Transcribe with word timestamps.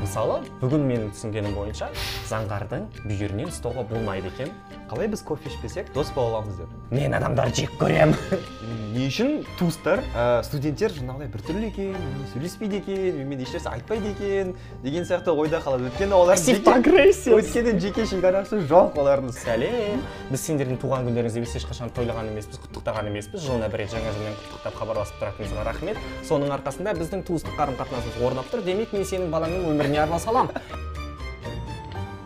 мысалы 0.00 0.38
бүгін 0.62 0.86
менің 0.88 1.10
түсінгенім 1.12 1.56
бойынша 1.58 1.90
заңғардың 2.30 2.86
бүйірінен 3.04 3.50
ұстауға 3.52 3.84
болмайды 3.90 4.30
екен. 4.32 4.54
Қалай 4.90 5.06
біз 5.06 5.22
кофе 5.22 5.46
ішпесек 5.48 5.92
дос 5.94 6.10
бола 6.16 6.40
аламыз 6.40 6.56
деп? 6.58 6.70
Мен 6.90 7.14
адамдарды 7.14 7.62
жек 7.62 7.76
көремін. 7.78 8.16
Не 8.90 9.04
үшін 9.06 9.44
туыстар 9.54 10.00
ә, 10.18 10.42
студенттер 10.42 10.90
жаңағыдай 10.96 11.30
біртүрлі 11.30 11.68
екен 11.68 12.08
сөйлеспейді 12.32 12.80
екен 12.80 13.20
менімен 13.20 13.44
ешнәрсе 13.44 13.70
айтпайды 13.70 14.10
екен 14.10 14.50
деген 14.82 15.06
сияқты 15.06 15.30
ойда 15.30 15.60
қалады. 15.62 15.86
Өйткені 15.92 16.18
олар 16.18 16.34
агрессия. 16.74 17.36
өйткені 17.38 17.78
жеке 17.78 18.06
шекарасы 18.10 18.64
жоқ 18.66 18.98
олардың. 18.98 19.30
Сәлем. 19.38 20.02
Біз 20.32 20.42
сендердің 20.48 20.82
туған 20.82 21.06
күндеріңізді 21.06 21.46
біз 21.46 21.56
ешқашан 21.62 21.94
тойлаған 21.94 22.34
емеспіз 22.34 22.58
құттықтаған 22.66 23.14
емеспіз. 23.14 23.46
Жылына 23.46 23.70
бір 23.70 23.84
рет 23.84 23.94
жаңа 23.94 24.10
жылмен 24.18 24.38
құттықтап 24.42 24.78
хабарласып 24.82 25.22
тұратыныңызға 25.22 25.70
рахмет. 25.70 26.04
Соның 26.26 26.50
арқасында 26.58 26.98
біздің 26.98 27.26
туыстық 27.30 27.58
қарым 27.62 27.78
қатынасымыз 27.78 28.22
орнап 28.26 28.50
тұр. 28.50 28.66
Демек 28.66 28.92
мен 28.96 29.06
сенің 29.06 29.30
балаңның 29.30 29.70
өміріне 29.70 30.02
араласа 30.02 30.34
аламын. 30.34 30.89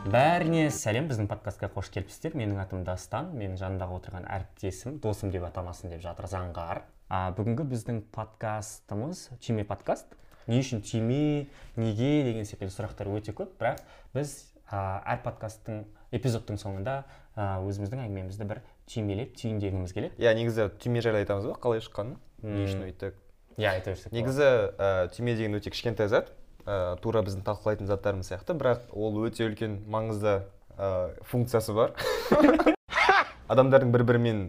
Бәріне 0.04 0.66
сәлем 0.74 1.06
біздің 1.08 1.28
подкастқа 1.30 1.70
қош 1.72 1.88
келіпсіздер. 1.94 2.34
Менің 2.36 2.58
атым 2.60 2.82
дастан 2.84 3.30
менің 3.38 3.56
жанымдағы 3.60 3.96
отырған 3.96 4.26
әріптесім 4.28 4.98
досым 5.00 5.30
деп 5.32 5.46
атамасын 5.48 5.94
деп 5.94 6.02
жатыр 6.04 6.28
заңғар. 6.28 6.82
А, 7.08 7.32
бүгінгі 7.36 7.64
біздің 7.70 8.02
подкастымыз 8.12 9.30
түйме 9.40 9.64
подкаст. 9.64 10.12
Не 10.46 10.60
үшін 10.60 10.84
түйме 10.84 11.46
неге 11.80 12.10
деген 12.28 12.44
секілді 12.44 12.74
сұрақтар 12.74 13.08
өте 13.16 13.32
көп. 13.32 13.56
Бірақ 13.60 13.80
біз 14.12 14.36
а, 14.68 15.00
әр 15.08 15.24
подкасттың 15.24 15.86
эпизодтың 16.12 16.60
соңында 16.60 17.00
а, 17.32 17.48
өзіміздің 17.64 18.04
әңгімемізді 18.04 18.48
бір 18.50 18.60
түймелеп 18.92 19.36
түйіндегіміз 19.40 19.96
келеді. 19.96 20.20
Иә 20.20 20.36
негізі 20.36 20.68
түйме 20.84 21.00
жайлы 21.00 21.24
айтамыз 21.24 21.48
ба 21.48 21.56
қалай 21.64 21.80
шыққанын? 21.80 22.18
Не 22.44 22.68
үшін 22.68 22.84
өйттік? 22.90 23.16
Иә 23.56 23.72
айта 23.72 23.94
берсек 23.94 24.12
негізі 24.12 24.48
ә, 24.76 25.08
түйме 25.16 25.38
деген 25.38 25.56
өте 25.56 25.72
кішкентай 25.72 26.12
зат. 26.12 26.34
Ә, 26.66 26.96
тура 27.02 27.22
біздің 27.24 27.44
талқылайтын 27.46 27.88
заттарымыз 27.88 28.30
сияқты. 28.30 28.56
Бірақ 28.58 28.90
ол 28.92 29.20
өте 29.24 29.46
үлкен 29.48 29.78
маңызды 29.90 30.42
ә, 30.76 31.14
функциясы 31.28 31.74
бар. 31.76 31.94
Адамдардың 33.52 33.92
бір 33.92 34.04
бірімен 34.08 34.44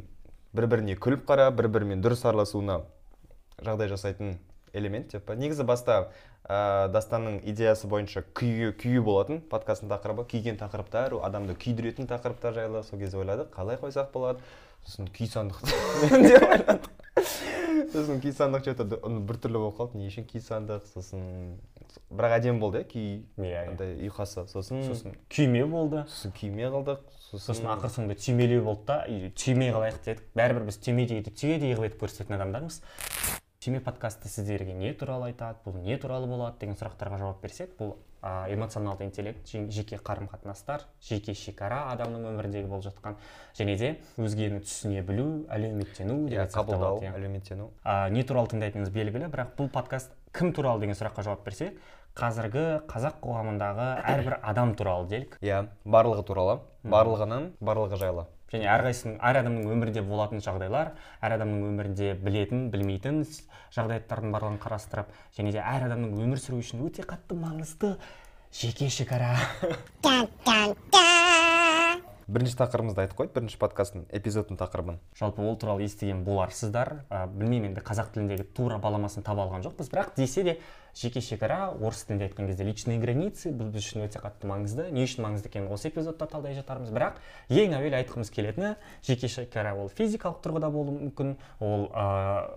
бір 0.55 0.69
біріне 0.71 0.95
күліп 0.95 1.25
қарап 1.27 1.57
бір 1.59 1.67
бірімен 1.73 2.03
дұрыс 2.03 2.23
араласуына 2.27 2.81
жағдай 3.59 3.91
жасайтын 3.91 4.37
элемент. 4.73 5.11
Деп 5.11 5.25
па 5.27 5.35
негізі 5.35 5.67
баста 5.67 6.09
ә, 6.47 6.87
дастанның 6.93 7.41
идеясы 7.51 7.89
бойынша 7.91 8.23
күй 8.33 8.71
күйі 8.79 9.03
болатын 9.03 9.41
подкасттың 9.51 9.91
тақырыбы. 9.91 10.27
Күйген 10.31 10.59
тақырыптар 10.61 11.17
адамды 11.23 11.57
күйдіретін 11.59 12.07
тақырыптар 12.11 12.55
жайлы 12.55 12.83
сол 12.87 12.99
кезде 12.99 13.19
ойладық. 13.19 13.51
Қалай 13.55 13.79
қойсақ 13.81 14.11
болады? 14.15 14.43
Сосын 14.85 15.09
күй 15.11 15.27
сандық 15.27 15.63
деп 15.65 16.43
ойладық 16.45 16.91
сосын 17.93 18.19
күй 18.21 18.33
сандық 18.35 18.65
че 18.65 18.73
то 18.77 18.85
біртүрлі 18.85 19.59
болып 19.59 19.79
қалды. 19.79 19.99
Не 19.99 20.09
үшін 20.11 20.27
күй 20.29 20.43
сандық? 20.43 20.85
Сосын 20.93 21.55
бірақ 22.09 22.35
әдемі 22.39 22.59
болды 22.59 22.81
иә 22.81 22.87
күй. 22.91 23.05
Иә, 23.37 23.49
иә. 23.49 23.63
андай 23.71 23.95
ұйқасы. 24.07 24.45
Сосын 24.51 24.83
сосын 24.87 25.15
күйме 25.29 25.65
болды. 25.69 26.03
сосын 26.09 26.35
күйме 26.35 26.69
қалдық. 26.73 27.05
Сосын 27.31 27.69
ақыр 27.73 27.91
соңында 27.91 28.17
түймелеу 28.21 28.63
болды 28.63 28.85
да. 28.87 28.99
И 29.07 29.31
түйме 29.31 29.71
қылайық 29.75 30.01
дедік. 30.05 30.23
Бәрібір 30.35 30.67
біз 30.69 30.79
түйме 30.83 31.07
дейді 31.09 31.31
түйедей 31.31 31.75
қылып 31.75 31.91
етіп 31.91 32.05
көрсететін 32.05 32.37
адамдармыз. 32.37 32.81
Түйме 33.65 33.79
подкасты 33.81 34.29
сіздерге 34.29 34.75
не 34.77 34.93
туралы 34.93 35.31
айтады 35.31 35.57
бұл 35.65 35.79
не 35.81 35.97
туралы 35.97 36.27
болады 36.29 36.59
деген 36.61 36.77
сұрақтарға 36.77 37.17
жауап 37.17 37.41
берсек 37.41 37.71
бұл 37.79 37.95
а, 38.25 38.45
эмоционалды 38.49 39.05
интеллект 39.05 39.47
жеке 39.47 39.97
қарым 39.97 40.27
қатынастар 40.29 40.81
жеке 41.01 41.33
шекара 41.33 41.83
адамның 41.93 42.25
өміріндегі 42.31 42.69
болып 42.69 42.87
жатқан 42.87 43.17
және 43.57 43.75
де 43.77 43.91
өзгені 44.17 44.63
түсіне 44.65 45.03
білу 45.05 45.45
әлеуметтену 45.53 46.27
иә 46.29 46.47
қабылдау 46.49 47.03
иә. 47.03 47.13
әлеуметтену. 47.17 47.69
А, 47.83 48.09
не 48.09 48.23
туралы 48.23 48.49
тыңдайтыныңыз 48.53 48.93
белгілі 48.93 49.29
бірақ 49.29 49.53
бұл 49.59 49.69
подкаст 49.69 50.13
кім 50.35 50.51
туралы 50.55 50.83
деген 50.83 50.97
сұраққа 50.99 51.23
жауап 51.25 51.45
берсек 51.45 51.77
қазіргі 52.15 52.63
қазақ 52.87 53.19
қоғамындағы 53.23 53.87
әрбір 54.13 54.37
адам 54.43 54.73
туралы 54.79 55.07
делік 55.11 55.35
иә 55.43 55.65
барлығы 55.83 56.23
туралы. 56.27 56.59
Барлығынан 56.83 57.49
барлығы 57.59 57.99
жайлы. 57.99 58.25
Және 58.53 58.69
әрқайсының 58.71 59.17
әр 59.25 59.39
адамның 59.41 59.71
өмірінде 59.73 60.03
болатын 60.05 60.43
жағдайлар 60.45 60.93
әр 61.19 61.35
адамның 61.35 61.65
өмірінде 61.71 62.13
білетін 62.21 62.69
білмейтін 62.71 63.23
жағдаяттардың 63.75 64.35
барлығын 64.35 64.61
қарастырып 64.63 65.11
және 65.35 65.55
де 65.55 65.63
әр 65.63 65.89
адамның 65.89 66.15
өмір 66.23 66.43
сүруі 66.43 66.63
үшін 66.63 66.85
өте 66.87 67.07
қатты 67.09 67.35
маңызды 67.41 67.95
жеке 68.53 68.89
шекара. 68.89 69.33
Бірінші 72.27 72.57
тақырыбымызды 72.57 73.03
айтып 73.03 73.19
қойды 73.19 73.35
бірінші 73.35 73.59
подкасттың 73.61 74.05
эпизодтың 74.17 74.57
тақырыбын. 74.57 74.97
Жалпы 75.17 75.43
ол 75.45 75.57
туралы 75.61 75.85
естіген 75.85 76.23
боларсыздар. 76.25 77.05
Ә, 77.09 77.27
білмеймін 77.29 77.73
енді 77.73 77.83
қазақ 77.85 78.09
тіліндегі 78.15 78.47
тура 78.57 78.79
баламасын 78.81 79.23
таба 79.25 79.45
алған 79.45 79.65
жоқпыз. 79.65 79.91
Бірақ 79.93 80.15
десе 80.17 80.43
де 80.43 80.57
жеке 80.95 81.21
шекара 81.21 81.69
орыс 81.69 82.05
тілінде 82.07 82.29
айтқан 82.29 82.49
кезде 82.49 82.65
личные 82.65 82.97
границы 82.99 83.51
бұл 83.53 83.69
біз 83.69 83.85
үшін 83.85 84.07
өте 84.07 84.21
қатты 84.23 84.49
маңызды 84.49 84.89
не 84.95 85.05
үшін 85.05 85.27
маңызды 85.27 85.51
екенін 85.51 85.69
осы 85.75 85.91
эпизодта 85.91 86.25
талдай 86.25 86.55
жатармыз. 86.57 86.89
Бірақ 86.95 87.19
ең 87.49 87.77
әуелі 87.77 87.99
айтқымыз 88.01 88.31
келетіні 88.33 88.75
жеке 89.05 89.29
шекара 89.29 89.75
ол 89.75 89.91
физикалық 89.93 90.41
тұрғыда 90.41 90.71
болуы 90.73 90.97
мүмкін 91.01 91.35
ол 91.59 91.89
ә, 91.91 92.47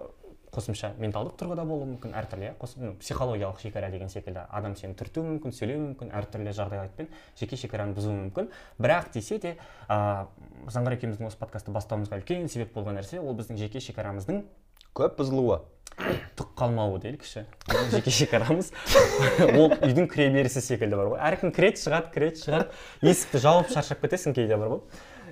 қосымша 0.55 0.93
менталдық 0.99 1.37
тұрғыда 1.41 1.65
болуы 1.69 1.87
мүмкін 1.93 2.15
әртүрлі 2.19 2.49
иә 2.49 2.93
психологиялық 3.03 3.61
шекара 3.61 3.91
деген 3.93 4.09
секілді. 4.09 4.47
Адам 4.49 4.77
сені 4.77 4.97
түртуі 4.99 5.27
мүмкін 5.27 5.55
сөйлеуі 5.55 5.83
мүмкін 5.83 6.13
әртүрлі 6.19 6.55
жағдайлармен 6.57 7.11
жеке 7.39 7.59
шекараны 7.61 7.97
бұзуы 7.97 8.15
мүмкін. 8.17 8.49
Бірақ 8.81 9.13
десе 9.15 9.39
де 9.43 9.57
ә, 9.89 10.27
заңғар 10.73 10.97
екеуміздің 10.97 11.29
осы 11.29 11.41
подкастты 11.41 11.75
бастауымызға 11.75 12.23
үлкен 12.23 12.49
себеп 12.49 12.73
болған 12.77 12.97
нәрсе 12.99 13.21
ол 13.21 13.37
біздің 13.37 13.61
жеке 13.61 13.85
шекарамыздың 13.85 14.45
көп 14.97 15.21
бұзылуы. 15.21 15.61
түк 16.39 16.53
қалмауы 16.55 17.01
делікші 17.03 17.45
жеке 17.91 18.11
шекарамыз. 18.15 18.71
Ол 19.59 19.73
үйдің 19.75 20.07
кіре 20.09 20.29
берісі 20.31 20.63
секілді 20.63 20.95
бар 20.95 21.09
ғой. 21.11 21.19
Әркім 21.27 21.51
кіреді 21.55 21.83
шығады 21.83 22.13
кіреді 22.15 22.43
шығады. 22.45 22.69
Есікті 23.03 23.41
жауып 23.43 23.73
шаршап 23.73 24.05
кетесің 24.05 24.37
кейде 24.37 24.57
бар 24.57 24.77
ғой. 24.77 24.83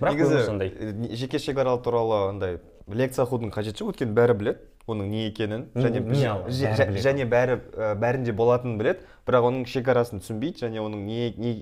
Бірақ 0.00 0.44
сондай. 0.44 0.72
жеке 1.14 1.38
шекара 1.38 1.76
туралы 1.78 2.30
андай 2.32 2.58
лекция 2.88 3.24
оқудың 3.24 3.54
қажеті 3.54 3.84
жоқ 3.84 3.94
өйткені 3.94 4.16
бәрі 4.18 4.34
біледі. 4.34 4.58
Оның 4.86 5.10
не 5.10 5.26
екенін 5.28 5.66
және 5.74 6.02
ал, 6.30 6.44
бәрі 6.46 7.02
және 7.02 7.26
бәрі 7.30 7.58
ә, 7.74 7.94
бәрінде 7.98 8.32
болатынын 8.36 8.78
біледі. 8.78 9.02
Бірақ 9.26 9.48
оның 9.50 9.66
шекарасын 9.70 10.22
түсінбейді 10.22 10.66
және 10.66 10.82
оның 10.82 11.02
не 11.06 11.34
не 11.36 11.52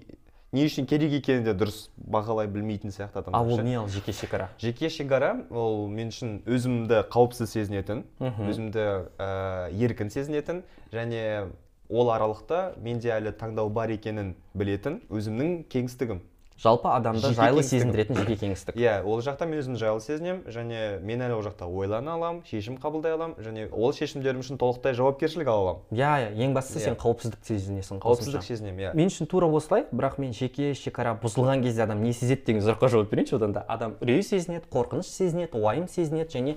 не 0.55 0.67
үшін 0.69 0.87
керек 0.87 1.13
екенін 1.19 1.49
де 1.49 1.55
дұрыс 1.59 1.89
бағалай 1.99 2.47
білмейтін 2.47 2.93
сияқты 2.95 3.19
ал 3.19 3.25
адамдар 3.25 3.51
ол 3.51 3.57
ше. 3.59 3.65
не 3.65 3.75
ал 3.75 3.89
жеке 3.89 4.13
шекара? 4.13 4.51
Жеке 4.61 4.89
шекара 4.89 5.33
ол 5.51 5.89
мен 5.89 6.13
үшін 6.13 6.37
өзімді 6.47 7.01
қауіпсіз 7.11 7.51
сезінетін 7.57 8.05
өзімді 8.21 8.85
ә, 9.19 9.73
еркін 9.73 10.13
сезінетін 10.15 10.63
және 10.93 11.49
ол 11.89 12.13
аралықта 12.15 12.75
менде 12.81 13.11
әлі 13.17 13.33
таңдау 13.41 13.69
бар 13.73 13.91
екенін 13.97 14.35
білетін 14.55 15.01
өзімнің 15.11 15.65
кеңістігім. 15.73 16.23
Жалпы 16.65 16.89
адамды 16.89 17.31
жайлы 17.37 17.63
сезіндіретін 17.63 18.17
жеке 18.17 18.37
кеңістік. 18.41 18.79
Иә 18.79 19.03
ол 19.05 19.21
жақта 19.25 19.47
мен 19.49 19.61
өзімді 19.61 19.81
жайлы 19.83 20.01
сезінемін 20.01 20.43
және 20.49 20.81
мен 21.05 21.25
әлі 21.27 21.37
ол 21.37 21.45
жақта 21.45 21.69
ойлана 21.69 22.15
аламын 22.17 22.43
шешім 22.49 22.79
қабылдай 22.81 23.15
аламын 23.19 23.37
және 23.45 23.67
ол 23.71 23.93
шешімдерім 23.93 24.41
үшін 24.41 24.59
толықтай 24.61 24.97
жауапкершілік 24.97 25.51
ала 25.53 25.61
аламын. 25.61 25.83
Иә 25.93 26.13
иә 26.25 26.47
ең 26.47 26.57
бастысы 26.57 26.81
Иә. 26.81 26.89
сен 26.89 26.99
қауіпсіздік 27.01 27.45
сезінесің 27.45 28.01
қауіпсіздік. 28.01 28.43
Сезінемін 28.49 28.81
иә. 28.81 28.95
Мен 28.97 29.13
үшін 29.13 29.29
тура 29.29 29.47
осылай 29.47 29.85
бірақ 29.93 30.19
мен 30.19 30.33
жеке 30.33 30.73
шекара 30.75 31.19
бұзылған 31.21 31.63
кезде 31.63 31.85
адам 31.85 32.03
не 32.03 32.13
сезеді 32.13 32.47
деген 32.47 32.63
сұраққа 32.65 32.89
жауап 32.89 33.11
берейінші 33.13 33.37
одан 33.37 33.53
да. 33.53 33.65
Адам 33.69 33.97
үрей 34.01 34.23
сезінеді 34.23 34.71
қорқыныш 34.73 35.11
сезінеді 35.13 35.61
уайым 35.61 35.89
сезінеді 35.89 36.39
және 36.39 36.57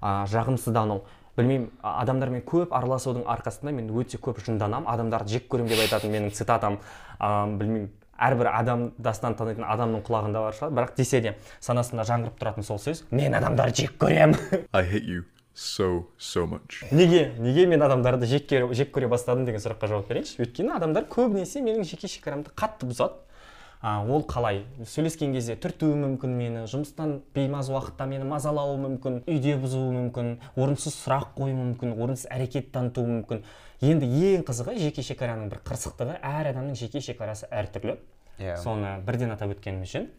а, 0.00 0.24
жағымсыздану 0.32 1.02
білмеймін 1.36 1.70
адамдармен 1.80 2.42
көп 2.44 2.74
араласудың 2.76 3.24
арқасында 3.24 3.72
мен 3.72 3.88
өте 3.96 4.18
көп 4.20 4.42
жынданамын. 4.44 4.88
Адамдарды 4.88 5.38
жек 5.38 5.48
көремін 5.48 5.72
деп 5.72 5.80
айтатын 5.86 6.12
менің 6.12 6.34
цитатам. 6.36 6.78
А, 7.18 7.46
білмеймін 7.46 7.90
әрбір 8.28 8.52
адам 8.52 8.86
дастан 8.98 9.36
танитын 9.38 9.66
адамның 9.66 10.04
құлағында 10.06 10.44
бар 10.46 10.56
шығар. 10.58 10.74
Бірақ 10.78 10.96
десе 10.98 11.20
де 11.24 11.34
санасында 11.60 12.06
жаңғырып 12.08 12.38
тұратын 12.40 12.66
сол 12.66 12.80
сөз 12.82 13.04
мен 13.10 13.34
адамдарды 13.38 13.84
жек 13.84 13.98
көремін 14.02 14.38
I 14.80 14.82
hate 14.82 15.04
you 15.06 15.24
so, 15.54 16.06
so 16.18 16.46
much. 16.46 16.84
неге? 16.90 17.32
Неге 17.38 17.66
мен 17.66 17.82
адамдарды 17.82 18.26
жек 18.26 18.48
көре, 18.50 18.72
жек 18.74 18.94
көре 18.94 19.10
бастадым 19.12 19.44
деген 19.48 19.60
сұраққа 19.60 19.90
жауап 19.90 20.08
берейінші. 20.08 20.38
Өйткені 20.42 20.76
адамдар 20.78 21.06
көбінесе 21.10 21.62
менің 21.64 21.84
жеке 21.88 22.08
шекарамды 22.08 22.54
қатты 22.56 22.88
бұзады. 22.88 23.20
А, 23.82 24.04
ол 24.06 24.22
қалай? 24.22 24.60
Сөйлескен 24.86 25.32
кезде 25.34 25.56
түртуі 25.58 25.96
мүмкін 25.98 26.36
мені 26.38 26.60
жұмыстан 26.70 27.16
беймаз 27.34 27.66
уақытта 27.72 28.06
мені 28.06 28.28
мазалауы 28.30 28.76
мүмкін 28.78 29.16
үйде 29.26 29.56
бұзуы 29.58 29.88
мүмкін 29.96 30.36
орынсыз 30.54 30.94
сұрақ 31.00 31.32
қоюы 31.34 31.56
мүмкін 31.56 31.96
орынсыз 31.96 32.28
әрекет 32.30 32.70
танытуы 32.70 33.10
мүмкін. 33.10 33.42
Енді 33.82 34.06
ең 34.06 34.46
қызығы 34.46 34.76
жеке 34.78 35.02
шекараның 35.02 35.50
бір 35.50 35.64
қырсықтығы 35.66 36.20
әр 36.22 36.52
адамның 36.52 36.78
жеке 36.78 37.02
шекарасы 37.02 37.50
әртүрлі. 37.50 37.98
Иә. 38.38 38.56
соны 38.62 38.98
бірден 39.06 39.32
атап 39.34 39.54
өткенім 39.56 39.86
үшін. 39.86 40.10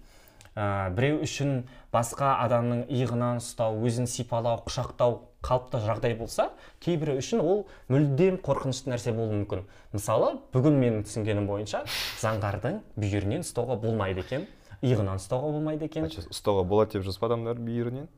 Ә, 0.54 0.90
біреу 0.94 1.24
үшін 1.26 1.64
басқа 1.94 2.36
адамның 2.44 2.86
иығынан 2.86 3.40
ұстау 3.42 3.80
өзін 3.88 4.06
сипалау 4.06 4.62
құшақтау 4.68 5.16
қалыпты 5.44 5.82
жағдай 5.82 6.14
болса 6.20 6.52
кейбірі 6.86 7.18
үшін 7.18 7.42
ол 7.42 7.64
мүлдем 7.90 8.38
қорқынышты 8.46 8.94
нәрсе 8.94 9.16
болуы 9.18 9.42
мүмкін. 9.42 9.64
Мысалы 9.98 10.36
бүгін 10.54 10.78
менің 10.78 11.08
түсінгенім 11.08 11.50
бойынша 11.50 11.84
заңғардың 12.22 12.84
бүйірінен 13.02 13.42
ұстауға 13.48 13.80
болмайды 13.82 14.22
екен 14.22 14.46
иығынан 14.84 15.20
ұстауға 15.22 15.52
болмайды 15.56 15.88
екен. 15.88 16.10
Ұстауға 16.12 16.66
болады 16.68 16.98
деп 16.98 17.06
жазып 17.08 17.24
адамдар 17.30 17.60
бүйірінен? 17.64 18.10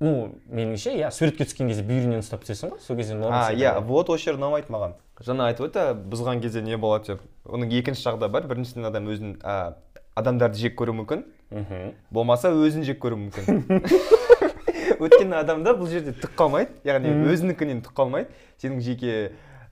Ну 0.00 0.32
меніңше 0.48 0.94
иә 0.96 1.10
суретке 1.12 1.44
түскен 1.44 1.68
кезде 1.68 1.84
бүйірінен 1.84 2.22
ұстап 2.22 2.44
түсесің 2.46 2.72
ғой 2.72 2.80
сол 2.84 2.96
кезде 2.96 3.18
а 3.28 3.50
иә 3.52 3.74
вот 3.84 4.08
осы 4.10 4.30
жер 4.30 4.38
ұнамайды 4.40 4.72
маған. 4.72 4.96
Жаңа 5.20 5.50
айтып 5.50 5.66
өтті 5.68 5.84
бұзған 6.08 6.40
кезде 6.40 6.62
не 6.64 6.78
болады? 6.80 7.12
деп. 7.12 7.26
Оның 7.44 7.74
екінші 7.76 8.06
жағы 8.06 8.22
да 8.22 8.28
бар. 8.32 8.46
Біріншіден 8.48 8.88
адам 8.88 9.10
өзін 9.12 9.34
а, 9.44 9.76
адамдарды 10.16 10.56
жек 10.56 10.78
көруі 10.80 11.02
мүмкін. 11.02 11.26
Мхм. 11.52 11.92
Болмаса 12.10 12.54
өзін 12.56 12.86
жек 12.88 13.02
көруі 13.04 13.26
мүмкін. 13.26 13.84
Өйткені 15.00 15.36
адамда 15.36 15.74
бұл 15.76 15.88
жерде 15.92 16.14
түк 16.16 16.32
қалмайды 16.36 16.80
яғни 16.88 17.12
өзінікінен 17.32 17.84
түк 17.84 17.92
қалмайды 17.96 18.32
сенің 18.60 18.80
жеке 18.84 19.14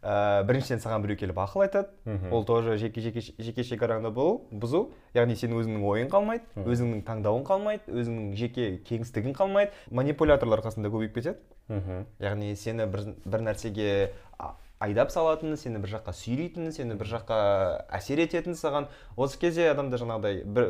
ә, 0.03 0.45
біріншіден 0.49 0.81
саған 0.83 1.03
біреу 1.05 1.19
келіп 1.19 1.39
ақыл 1.43 1.65
айтады. 1.67 1.89
Ол 2.31 2.45
тоже 2.45 2.77
жеке 2.79 3.01
жеке 3.01 3.21
жеке 3.21 3.65
шекараңды 3.67 4.13
бұл 4.15 4.45
бұзу. 4.53 4.93
Яғни 5.15 5.37
сенің 5.39 5.63
өзіңнің 5.63 5.87
ойың 5.89 6.11
қалмайды 6.13 6.65
өзіңнің 6.65 7.03
таңдауың 7.09 7.45
қалмайды 7.49 7.93
өзіңнің 7.93 8.33
жеке 8.39 8.71
кеңістігің 8.89 9.35
қалмайды. 9.39 9.73
Манипуляторлар 9.91 10.63
қасында 10.63 10.93
көбейіп 10.93 11.19
кетеді. 11.19 11.39
Мхм. 11.69 12.07
Яғни 12.23 12.55
сені 12.57 12.87
бір, 12.89 13.13
бір 13.25 13.45
нәрсеге 13.45 14.13
айдап 14.81 15.11
салатын 15.11 15.57
сені 15.59 15.81
бір 15.83 15.91
жаққа 15.97 16.13
сүйрейтін 16.15 16.71
сені 16.75 16.95
бір 16.99 17.11
жаққа 17.11 17.39
әсер 17.99 18.21
ететін 18.23 18.55
саған. 18.59 18.87
Осы 19.19 19.39
кезде 19.41 19.67
адамда 19.73 19.99
жаңағыдай 19.99 20.45
бір, 20.47 20.69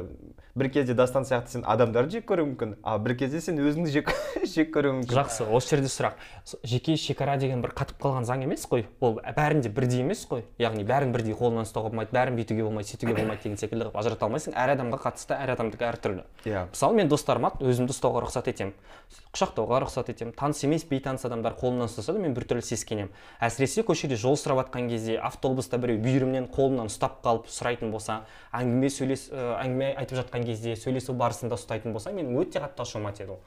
бір 0.56 0.70
кезде 0.72 0.94
дастан 0.96 1.26
сияқты 1.28 1.58
сен 1.58 1.64
адамдарды 1.68 2.16
жек 2.16 2.28
көруі 2.30 2.54
мүмкін 2.54 2.76
а 2.82 2.96
бір 3.02 3.18
кезде 3.20 3.42
сен 3.44 3.60
өзіңді 3.60 3.92
жек, 3.92 4.12
жек 4.54 4.72
көруі 4.72 5.00
мүмкін. 5.00 5.12
Жақсы 5.12 5.44
осы 5.44 5.74
жерде 5.74 5.92
сұрақ. 5.92 6.16
Жеке 6.64 6.96
шекара 6.96 7.36
деген 7.36 7.60
бір 7.64 7.74
қатып 7.76 8.00
қалған 8.00 8.24
заң 8.28 8.46
емес 8.46 8.64
қой? 8.70 8.86
Ол 9.04 9.20
бәрінде 9.36 9.68
бірдей 9.68 10.00
емес 10.00 10.24
қой? 10.30 10.46
Яғни 10.58 10.86
бәрін 10.88 11.12
бірдей 11.12 11.36
қолынан 11.36 11.68
ұстауға 11.68 11.92
болмайды 11.92 12.16
бәрін 12.16 12.40
бүйтуге 12.40 12.64
болмайды 12.64 12.94
сөйтуге 12.94 13.18
болмайды 13.18 13.44
деген 13.44 13.60
секілді 13.60 13.88
қылып 13.90 14.00
ажырата 14.00 14.24
алмайсың. 14.24 14.56
Әр 14.56 14.72
адамға 14.72 15.02
қатысты 15.04 15.36
әр 15.36 15.52
адамдікі 15.54 15.88
әртүрлі 15.88 16.24
иә. 16.48 16.64
Мысалы 16.72 16.96
мен 16.96 17.12
достарыма 17.12 17.52
өзімді 17.60 17.92
ұстауға 17.94 18.24
рұқсат 18.24 18.48
етемін. 18.52 18.74
Құшақтауға 19.34 19.82
рұқсат 19.84 20.10
етемін. 20.12 20.34
Таныс 20.38 20.64
емес 20.64 20.84
бейтаныс 20.88 21.24
адамдар 21.28 21.56
қолымнан 21.58 21.88
ұстаса 21.88 22.14
да 22.16 22.22
мен 22.22 22.34
біртүрлі 22.36 22.64
сескенемін. 22.64 23.12
Әсіресе 23.44 23.84
көшеде 23.98 24.14
жол 24.14 24.36
сұрап 24.38 24.60
жатқан 24.62 24.86
кезде 24.92 25.16
автобуста 25.18 25.78
біреу 25.82 25.98
бүйірімнен 26.04 26.46
қолымнан 26.54 26.86
ұстап 26.86 27.18
қалып 27.24 27.48
сұрайтын 27.50 27.90
болса 27.90 28.20
әңгіме 28.54 28.90
сөйлес 28.94 29.24
әңгіме 29.34 29.88
айтып 29.98 30.20
жатқан 30.20 30.44
кезде 30.46 30.76
сөйлесу 30.78 31.16
барысында 31.18 31.58
ұстайтын 31.58 31.96
болса 31.96 32.12
мен 32.14 32.30
өте 32.38 32.62
қатты 32.62 32.84
ашуыма 32.84 33.10
тиеді 33.16 33.34
ол. 33.34 33.40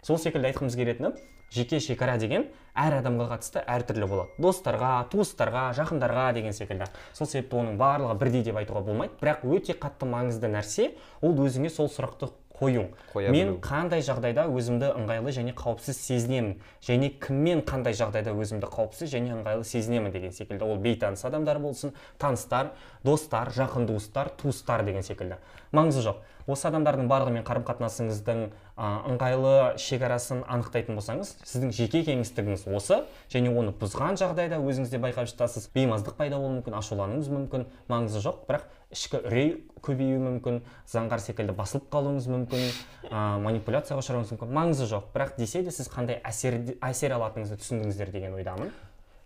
Сол 0.00 0.16
секілді 0.16 0.48
айтқымыз 0.48 0.78
келетіні 0.80 1.12
жеке 1.52 1.82
шекара 1.84 2.16
деген 2.16 2.46
әр 2.72 3.00
адамға 3.02 3.28
қатысты 3.34 3.60
әртүрлі 3.68 4.08
болады. 4.08 4.32
Достарға 4.40 4.94
туыстарға 5.12 5.66
жақындарға 5.76 6.30
деген 6.38 6.56
секілді. 6.56 6.88
Сол 7.12 7.28
себепті 7.28 7.60
оның 7.60 7.76
барлығы 7.76 8.16
бірдей 8.22 8.46
деп 8.46 8.56
айтуға 8.62 8.80
болмайды. 8.86 9.18
Бірақ 9.20 9.44
өте 9.44 9.76
қатты 9.76 10.08
маңызды 10.08 10.48
нәрсе 10.48 10.94
ол 11.20 11.36
өзіңе 11.44 11.68
сол 11.74 11.90
сұрақты 11.92 12.30
қою. 12.60 12.84
Қоя 13.12 13.32
мен 13.32 13.54
қандай 13.64 14.04
жағдайда 14.04 14.44
өзімді 14.52 14.92
ыңғайлы 15.00 15.32
және 15.32 15.54
қауіпсіз 15.56 15.96
сезінемін? 15.96 16.58
Және 16.84 17.08
кіммен 17.22 17.62
қандай 17.64 17.96
жағдайда 17.96 18.34
өзімді 18.36 18.68
қауіпсіз 18.70 19.14
және 19.14 19.32
ыңғайлы 19.38 19.64
сезінемін 19.64 20.12
деген 20.12 20.34
секілді. 20.36 20.68
Ол 20.68 20.76
бейтаныс 20.76 21.24
адамдар 21.24 21.58
болсын 21.58 21.94
таныстар 22.20 22.74
достар 23.04 23.48
жақын 23.56 23.88
туыстар 23.88 24.30
туыстар 24.36 24.84
деген 24.84 25.02
секілді. 25.02 25.40
Маңызы 25.72 26.04
жоқ. 26.04 26.20
Осы 26.46 26.68
адамдардың 26.70 27.08
барлығымен 27.10 27.44
қарым 27.44 27.64
қатынасыңыздың 27.68 28.42
ыңғайлы 28.80 29.54
шекарасын 29.80 30.42
анықтайтын 30.48 30.96
болсаңыз 30.96 31.34
сіздің 31.44 31.72
жеке 31.76 32.02
кеңістігіңіз 32.06 32.66
осы 32.72 33.02
және 33.32 33.52
оны 33.52 33.74
бұзған 33.76 34.16
жағдайда 34.20 34.60
өзіңіз 34.64 34.92
де 34.92 35.00
байқап 35.02 35.28
жатасыз. 35.30 35.68
Беймаздық 35.74 36.16
пайда 36.16 36.40
болуы 36.40 36.60
мүмкін 36.60 36.78
ашулануыңыз 36.80 37.28
мүмкін 37.34 37.66
маңызы 37.92 38.22
жоқ. 38.24 38.44
Бірақ 38.48 38.66
ішкі 38.90 39.20
үрей 39.28 39.50
көбеюі 39.84 40.18
мүмкін 40.24 40.62
заңғар 40.90 41.22
секілді 41.22 41.54
басылып 41.54 41.90
қалуыңыз 41.92 42.26
мүмкін 42.32 42.64
ә, 43.10 43.38
манипуляцияға 43.44 44.02
ұшырауыңыз 44.02 44.34
мүмкін 44.34 44.54
маңызы 44.56 44.88
жоқ. 44.90 45.12
Бірақ 45.14 45.36
десе 45.38 45.62
де 45.62 45.70
сіз 45.70 45.92
қандай 45.92 46.18
әсер, 46.26 46.58
әсер 46.82 47.14
алатыныңызды 47.14 47.60
түсіндіңіздер 47.60 48.10
деген 48.16 48.34
ойдамын. 48.40 48.72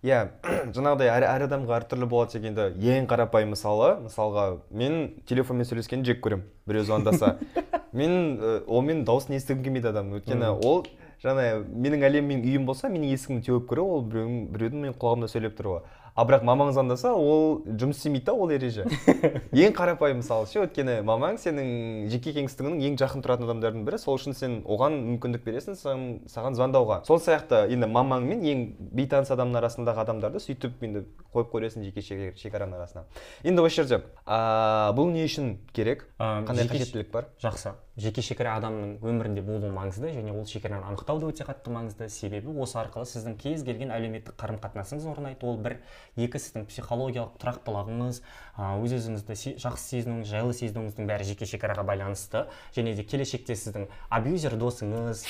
Иә 0.05 0.19
жаңағыдай 0.77 1.09
әр, 1.09 1.25
әр 1.31 1.47
адамға 1.47 1.79
әртүрлі 1.79 2.09
болады 2.11 2.37
секілді 2.37 2.67
ең 2.93 3.07
қарапайым 3.09 3.55
мысалы 3.55 3.95
мысалға 4.05 4.45
мен 4.69 4.99
телефонмен 5.29 5.69
сөйлескенді 5.69 6.13
жек 6.13 6.21
көремін 6.25 6.45
біреу 6.69 6.85
звондаса. 6.85 7.39
Мен 7.95 8.13
ә, 8.37 8.57
онымен 8.67 9.05
дауысын 9.07 9.37
естігім 9.39 9.63
келмейді 9.65 9.93
адамның 9.93 10.19
өйткені 10.19 10.49
ол 10.67 10.83
жаңа 11.23 11.45
менің 11.71 12.05
әлемім 12.09 12.33
менің 12.33 12.49
үйім 12.51 12.65
болса 12.67 12.91
менің 12.91 13.15
есігімді 13.15 13.47
теуіп 13.47 13.69
кіру 13.71 13.85
ол 13.97 14.03
біреудің 14.11 14.41
біреудің 14.53 14.83
менің 14.83 14.97
құлағымда 14.99 15.31
сөйлеп 15.31 15.55
тұруы. 15.61 15.85
А 16.15 16.23
бірақ 16.23 16.45
мамаң 16.47 16.71
звондаса 16.75 17.11
ол 17.11 17.65
жұмыс 17.67 17.99
істемейді 17.99 18.29
да 18.29 18.35
ол 18.39 18.53
ереже. 18.55 18.85
Ең 19.65 19.75
қарапайым 19.75 20.21
мысалы 20.21 20.47
ше 20.47 20.61
өйткені 20.63 21.01
мамаң 21.07 21.41
сенің 21.43 22.07
жеке 22.13 22.37
кеңістігіңнің 22.37 22.85
ең 22.87 22.99
жақын 23.01 23.25
тұратын 23.25 23.49
адамдардың 23.49 23.83
бірі. 23.89 23.99
Сол 23.99 24.21
үшін 24.21 24.39
сен 24.39 24.61
оған 24.63 24.95
мүмкіндік 25.09 25.43
бересің 25.43 25.79
саған, 25.81 26.05
саған 26.31 26.59
звондауға. 26.61 27.01
Сол 27.09 27.19
сияқты 27.19 27.65
енді 27.75 27.91
мамаң 27.91 28.29
мен 28.31 28.47
ең 28.47 28.65
бейтаныс 28.95 29.35
адамның 29.35 29.59
арасындағы 29.59 30.05
адамдарды 30.07 30.43
сөйтіп 30.45 30.87
енді 30.87 31.03
қойып 31.35 31.51
қоясың 31.53 31.85
жеке 31.85 32.33
шекараның 32.39 32.79
арасына. 32.79 33.05
Енді 33.45 33.65
осы 33.65 33.83
жерде 33.83 34.01
а, 34.25 34.93
бұл 34.97 35.11
не 35.13 35.25
үшін 35.27 35.59
керек? 35.75 36.07
Ә, 36.19 36.45
қандай 36.47 36.69
қажеттілік 36.71 37.11
бар? 37.13 37.29
жақсы. 37.43 37.75
Жеке 37.95 38.23
шекара 38.27 38.57
адамның 38.59 38.97
өмірінде 39.07 39.43
болуы 39.47 39.71
маңызды 39.71 40.11
және 40.17 40.33
ол 40.35 40.47
шекараны 40.51 40.83
анықтау 40.89 41.21
да 41.23 41.29
өте 41.31 41.47
қатты 41.47 41.71
маңызды. 41.71 42.09
Себебі 42.11 42.51
осы 42.59 42.81
арқылы 42.81 43.07
сіздің 43.07 43.37
кез 43.39 43.63
келген 43.63 43.93
әлеуметтік 43.95 44.35
қарым 44.41 44.59
қатынасыңыз 44.59 45.07
орнайды 45.13 45.47
ол 45.47 45.61
бір 45.63 45.77
екі 46.19 46.41
сіздің 46.43 46.67
психологиялық 46.73 47.39
тұрақтылығыңыз 47.39 48.21
өз 48.59 48.97
өзіңізді 48.99 49.57
жақсы 49.63 49.91
сезінуіңіз 49.95 50.33
жайлы 50.33 50.59
сезінуіңіздің 50.59 51.11
бәрі 51.13 51.31
жеке 51.31 51.47
шекараға 51.47 51.87
байланысты. 51.87 52.49
Және 52.75 52.97
де 52.99 53.07
келешекте 53.07 53.55
сіздің 53.55 53.87
абьюзер 54.11 54.59
досыңыз 54.59 55.23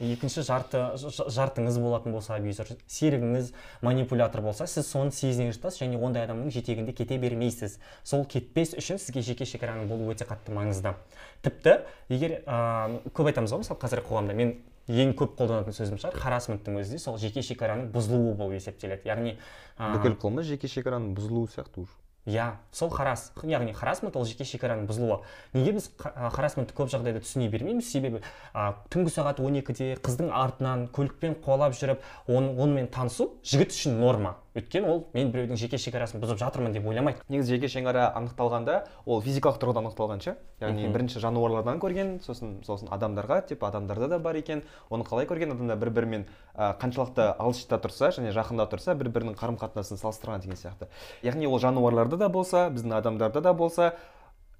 екінші 0.00 0.42
жарты 0.46 0.80
жартыңыз 0.96 1.78
болатын 1.82 2.14
болса 2.14 2.36
абьюзер 2.36 2.70
серігіңіз 2.86 3.52
манипулятор 3.82 4.42
болса 4.44 4.66
сіз 4.70 4.86
соны 4.86 5.12
сезіне 5.12 5.52
жатасыз 5.52 5.82
және 5.82 6.00
ондай 6.00 6.26
адамның 6.26 6.52
жетегінде 6.54 6.94
кете 6.96 7.18
бермейсіз. 7.18 7.78
Сол 8.04 8.24
кетпес 8.24 8.74
үшін 8.78 9.00
сізге 9.02 9.22
жеке 9.26 9.46
шекараның 9.48 9.88
болуы 9.90 10.14
өте 10.14 10.26
қатты 10.28 10.54
маңызды. 10.54 10.94
Тіпті 11.42 11.80
егер 12.08 12.40
ә, 12.46 13.00
көп 13.12 13.32
айтамыз 13.32 13.54
ғой 13.54 13.64
мысалы 13.64 13.80
қазіргі 13.82 14.08
қоғамда 14.08 14.38
мен 14.38 14.56
ең 14.88 15.14
көп 15.18 15.36
қолданатын 15.36 15.76
сөзім 15.76 16.00
шығар 16.00 16.16
харасменттің 16.22 16.80
өзі 16.80 16.96
де 16.96 17.02
сол 17.02 17.18
жеке 17.20 17.42
шекараның 17.44 17.90
бұзылуы 17.92 18.34
болып 18.38 18.56
есептеледі. 18.62 19.08
Яғни 19.10 19.36
ә, 19.76 19.92
бүкіл 19.96 20.16
қылмыс 20.22 20.48
жеке 20.48 20.70
шекараның 20.72 21.12
бұзылуы 21.18 21.50
сияқты 21.52 21.84
уже. 21.84 21.92
Иә 22.28 22.48
сол 22.72 22.90
харас. 22.92 23.30
Яғни 23.42 23.72
харасмент 23.76 24.16
ол 24.16 24.26
жеке 24.28 24.44
шекараның 24.44 24.86
бұзылуы. 24.88 25.22
Неге 25.56 25.74
біз 25.78 25.88
харасментті 25.98 26.76
көп 26.76 26.92
жағдайда 26.92 27.22
түсіне 27.24 27.48
бермейміз? 27.52 27.88
Себебі 27.88 28.20
а, 28.52 28.74
түнгі 28.92 29.12
сағат 29.14 29.40
12-де 29.40 29.96
қыздың 30.04 30.28
артынан 30.36 30.86
көлікпен 30.92 31.38
қуалап 31.44 31.76
жүріп 31.78 32.04
он, 32.28 32.52
онымен 32.58 32.90
танысу 32.92 33.32
жігіт 33.42 33.72
үшін 33.72 33.98
норма. 34.02 34.36
Өйткені 34.58 34.88
ол 34.90 35.00
мен 35.14 35.30
біреудің 35.32 35.58
жеке 35.58 35.78
шекарасын 35.80 36.20
бұзып 36.22 36.38
жатырмын 36.40 36.74
деп 36.74 36.86
ойламайды. 36.88 37.22
Негізі 37.28 37.56
жеке 37.56 37.70
шекара 37.72 38.08
анықталғанда 38.18 38.76
ол 39.06 39.22
физикалық 39.24 39.60
тұрғыдан 39.62 39.88
анықталған 39.88 40.22
ше? 40.24 40.34
Яғни 40.60 40.90
бірінші 40.92 41.22
жануарлардан 41.22 41.80
көрген 41.82 42.18
сосын 42.24 42.58
сосын 42.66 42.92
адамдарға 42.94 43.40
типа 43.48 43.70
адамдарда 43.70 44.08
да 44.14 44.18
бар 44.18 44.36
екен 44.40 44.62
оны 44.90 45.06
қалай 45.08 45.26
көрген? 45.30 45.54
Адамдар 45.54 45.78
бір 45.78 45.90
бірімен 45.96 46.26
ә, 46.54 46.74
қаншалықты 46.80 47.32
алшыста 47.38 47.80
тұрса 47.82 48.12
және 48.18 48.34
жақында 48.36 48.68
тұрса 48.70 48.94
бір 48.98 49.12
бірінің 49.14 49.38
қарым 49.38 49.58
қатынасын 49.60 50.00
салыстырған 50.00 50.44
деген 50.44 50.58
сияқты. 50.58 50.88
Яғни 51.22 51.46
ол 51.46 51.58
жануарларда 51.62 52.16
да 52.16 52.28
болса 52.28 52.68
біздің 52.70 52.98
адамдарда 52.98 53.40
да 53.40 53.54
болса 53.54 53.92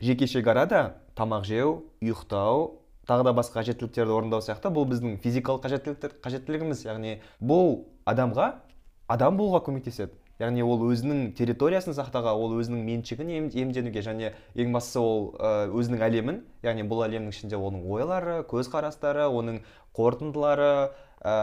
жеке 0.01 0.27
шекара 0.27 0.67
да 0.67 0.83
тамақ 1.17 1.45
жеу 1.45 1.83
ұйықтау 2.01 2.69
тағы 3.09 3.25
да 3.25 3.33
басқа 3.33 3.63
қажеттіліктерді 3.63 4.13
орындау 4.13 4.43
сияқты 4.45 4.71
бұл 4.73 4.87
біздің 4.91 5.17
физикалық 5.25 5.65
қажеттіліктер 5.65 6.19
қажеттілігіміз. 6.23 6.85
Яғни 6.85 7.15
бұл 7.41 7.87
адамға 8.05 8.51
адам 9.09 9.37
болуға 9.39 9.63
көмектеседі. 9.67 10.13
Яғни 10.39 10.63
ол 10.63 10.79
өзінің 10.93 11.33
территориясын 11.35 11.97
сақтауға 11.97 12.31
ол 12.39 12.53
өзінің 12.61 12.85
меншігін 12.87 13.31
ем- 13.35 13.49
иемденуге 13.51 14.05
және 14.07 14.29
ең 14.55 14.71
бастысы 14.77 15.01
ол 15.03 15.33
өзінің 15.75 16.05
әлемін 16.07 16.37
яғни 16.63 16.85
бұл 16.87 17.03
әлемнің 17.09 17.33
ішінде 17.35 17.59
оның 17.59 17.83
ойлары 17.91 18.37
көзқарастары 18.47 19.27
оның 19.27 19.59
қорытындылары 19.99 20.69
ә, 21.27 21.35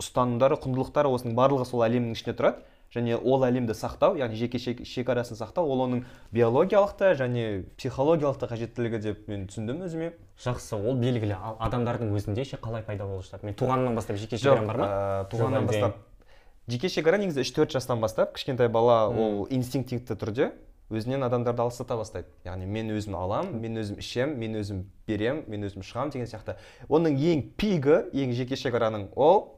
ұстанымдары 0.00 0.56
құндылықтары 0.64 1.12
осының 1.12 1.36
барлығы 1.36 1.68
сол 1.68 1.84
әлемнің 1.84 2.16
ішінде 2.16 2.36
тұрады. 2.38 2.64
Және 2.94 3.16
ол 3.18 3.42
әлемді 3.44 3.74
сақтау 3.76 4.14
яғни 4.16 4.38
жеке 4.38 4.56
шек- 4.62 4.84
шекарасын 4.86 5.36
сақтау 5.36 5.66
ол 5.68 5.82
оның 5.84 6.04
биологиялық 6.32 6.94
та 6.96 7.10
және 7.18 7.64
психологиялық 7.76 8.38
та 8.38 8.46
қажеттілігі 8.46 9.00
деп 9.02 9.26
мен 9.28 9.44
түсіндім 9.50 9.82
өзіме. 9.84 10.12
Жақсы 10.40 10.78
ол 10.78 10.94
белгілі. 10.96 11.34
Ал 11.34 11.58
адамдардың 11.66 12.14
өзінде 12.16 12.46
ше 12.46 12.56
қалай 12.62 12.86
пайда 12.86 13.04
болып 13.04 13.26
жатады 13.26 13.50
мен 13.50 13.58
туғаннан 13.58 13.98
бастап 13.98 14.16
жеке 14.16 14.38
шекарам 14.38 14.70
бар 14.70 14.78
ма? 14.78 14.86
ә, 14.86 15.28
туғаннан 15.34 15.66
бастап 15.66 15.98
жеке 16.66 16.88
шекара 16.90 17.18
негізі 17.18 17.44
үш 17.46 17.52
төрт 17.54 17.74
жастан 17.76 18.00
бастап 18.02 18.34
кішкентай 18.36 18.68
бала 18.68 19.06
ол 19.08 19.46
инстинктивті 19.50 20.18
түрде 20.18 20.52
өзінен 20.90 21.26
адамдарды 21.26 21.62
алыстата 21.64 21.96
бастайды. 21.98 22.30
Яғни 22.46 22.66
мен 22.70 22.92
өзім 22.94 23.16
алам 23.18 23.50
мен 23.60 23.78
өзім 23.82 23.98
ішем 24.02 24.36
мен 24.38 24.54
өзім 24.60 24.84
берем 25.06 25.42
мен 25.50 25.66
өзім 25.66 25.82
шығам 25.86 26.12
деген 26.14 26.30
сияқты. 26.30 26.56
Оның 26.88 27.18
ең 27.18 27.44
пигі 27.58 28.00
ең 28.14 28.34
жеке 28.38 28.58
шекараның 28.58 29.08
ол 29.14 29.56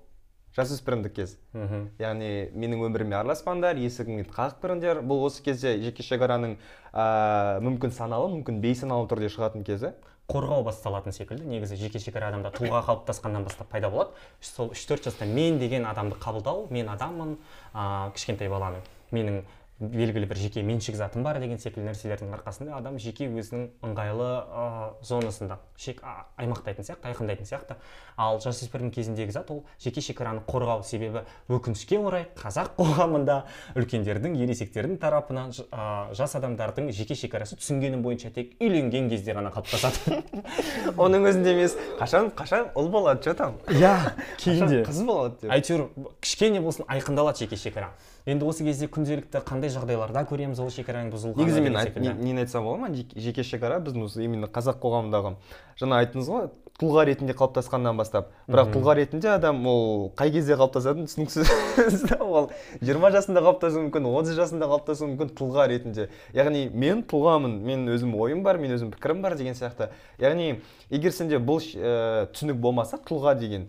жасөспірімдік 0.57 1.15
кез. 1.15 1.37
Мхм. 1.53 1.89
Яғни 2.01 2.31
менің 2.57 2.87
өміріме 2.89 3.19
араласпаңдар 3.21 3.79
есігіңді 3.85 4.29
қағып 4.33 4.63
кіріңдер 4.65 5.03
бұл 5.05 5.27
осы 5.29 5.45
кезде 5.45 5.77
жеке 5.83 6.03
шекараның 6.07 6.57
ә, 6.93 7.61
мүмкін 7.65 7.93
саналы 7.93 8.33
мүмкін 8.39 8.63
бейсаналы 8.65 9.09
түрде 9.11 9.29
шығатын 9.35 9.67
кезі. 9.69 9.93
Қорғау 10.29 10.61
басталатын 10.61 11.15
секілді. 11.17 11.47
Негізі 11.49 11.79
жеке 11.81 12.03
шекара 12.05 12.27
адамда 12.29 12.51
тұлға 12.53 12.83
қалыптасқаннан 12.85 13.47
бастап 13.47 13.71
пайда 13.73 13.89
болады. 13.89 14.13
Сол 14.45 14.75
үш 14.75 14.83
төрт 14.85 15.07
жаста 15.09 15.25
мен 15.25 15.57
деген 15.59 15.87
адамды 15.89 16.19
қабылдау 16.21 16.67
мен 16.69 16.91
адаммын 16.93 17.39
ыыы 17.73 18.11
кішкентай 18.13 18.51
баланың 18.53 18.85
менің 19.17 19.39
белгілі 19.81 20.27
бір 20.27 20.39
жеке 20.43 20.63
меншік 20.67 20.97
затым 20.99 21.23
бар 21.23 21.39
деген 21.39 21.59
секілді 21.63 21.87
нәрселердің 21.93 22.33
арқасында 22.35 22.75
адам 22.75 22.97
жеке 22.99 23.29
өзінің 23.31 23.69
ыңғайлы 23.87 24.27
ә, 24.51 24.65
зонасында 25.07 25.61
шек 25.79 26.01
а- 26.03 26.27
аймақтайтын 26.43 26.83
сияқты 26.83 27.07
айқындайтын 27.13 27.47
сияқты. 27.47 27.77
Ал 28.19 28.41
жасөспірім 28.43 28.91
кезіндегі 28.91 29.31
зат 29.31 29.53
ол 29.55 29.63
жеке 29.79 30.03
шекараны 30.03 30.43
қорғау 30.49 30.83
себебі 30.83 31.23
өкінішке 31.47 32.01
орай 32.03 32.27
қазақ 32.35 32.75
қоғамында 32.75 33.37
үлкендердің 33.79 34.35
ересектердің 34.43 34.99
тарапынан 34.99 35.55
а, 35.71 36.11
жас 36.11 36.35
адамдардың 36.35 36.91
жеке 36.91 37.15
шекарасы 37.15 37.61
түсінгенім 37.63 38.03
бойынша 38.03 38.33
тек 38.35 38.57
үйленген 38.59 39.07
кезде 39.13 39.39
ғана 39.39 39.55
қалыптасады. 39.55 40.25
Оның 40.99 41.31
өзінде 41.31 41.55
емес. 41.55 41.79
Қашан 42.03 42.33
қашан 42.35 42.73
ұл 42.75 42.91
болады 42.91 43.23
че 43.23 43.39
там? 43.39 43.61
Иә 43.71 43.95
қашан 44.43 44.83
қыз 44.83 45.03
болады 45.07 45.45
деп? 45.45 45.55
Әйтеуір 45.55 45.87
кішкене 46.19 46.67
болсын 46.67 46.89
айқындалады 46.91 47.47
жеке 47.47 47.57
шекара. 47.61 47.93
Енді 48.29 48.45
осы 48.45 48.67
кезде 48.67 48.91
күнделікті 48.93 49.41
қандай 49.47 49.68
жағдайларда 49.75 50.25
көреміз 50.29 50.61
ол 50.63 50.71
шекараның 50.75 51.11
бұзылғанын 51.13 51.45
негізі 51.45 51.61
мен 51.65 51.77
айт- 51.77 51.97
нені 51.99 52.41
айтсам 52.45 52.65
болады 52.65 52.81
ма? 52.81 52.89
Жеке- 52.95 53.21
жеке 53.21 53.43
шекара 53.43 53.79
біздің 53.81 54.05
осы 54.05 54.25
именно 54.25 54.47
қазақ 54.47 54.81
қоғамындағы 54.83 55.35
жаңа 55.81 56.03
айттыңыз 56.03 56.29
ғой 56.33 56.49
тұлға 56.79 57.03
ретінде 57.09 57.35
қалыптасқаннан 57.35 57.97
бастап. 57.99 58.29
Бірақ 58.47 58.69
тұлға 58.71 58.95
ретінде 58.95 59.29
адам 59.35 59.65
ол 59.67 60.13
қай 60.15 60.31
кезде 60.31 60.55
қалыптасатыны 60.55 61.09
түсініксіз 61.11 62.13
ол 62.23 62.51
жиырма 62.81 63.11
жасында 63.11 63.43
қалыптасуы 63.43 63.89
мүмкін 63.89 64.07
отыз 64.13 64.37
жасында 64.39 64.69
қалыптасуы 64.71 65.09
мүмкін 65.11 65.33
тұлға 65.35 65.67
ретінде. 65.73 66.07
Яғни 66.39 66.69
мен 66.71 67.03
тұлғамын 67.03 67.57
мен 67.67 67.83
өзім 67.91 68.15
ойым 68.15 68.45
бар 68.47 68.59
мен 68.63 68.77
өзім 68.79 68.93
пікірім 68.95 69.23
бар 69.27 69.35
деген 69.35 69.59
сияқты. 69.59 69.91
Яғни 70.23 70.61
егер 70.91 71.11
сенде 71.11 71.43
бұл 71.43 71.59
ә, 71.59 72.29
түсінік 72.31 72.63
болмаса 72.63 72.97
тұлға 73.03 73.35
деген 73.41 73.67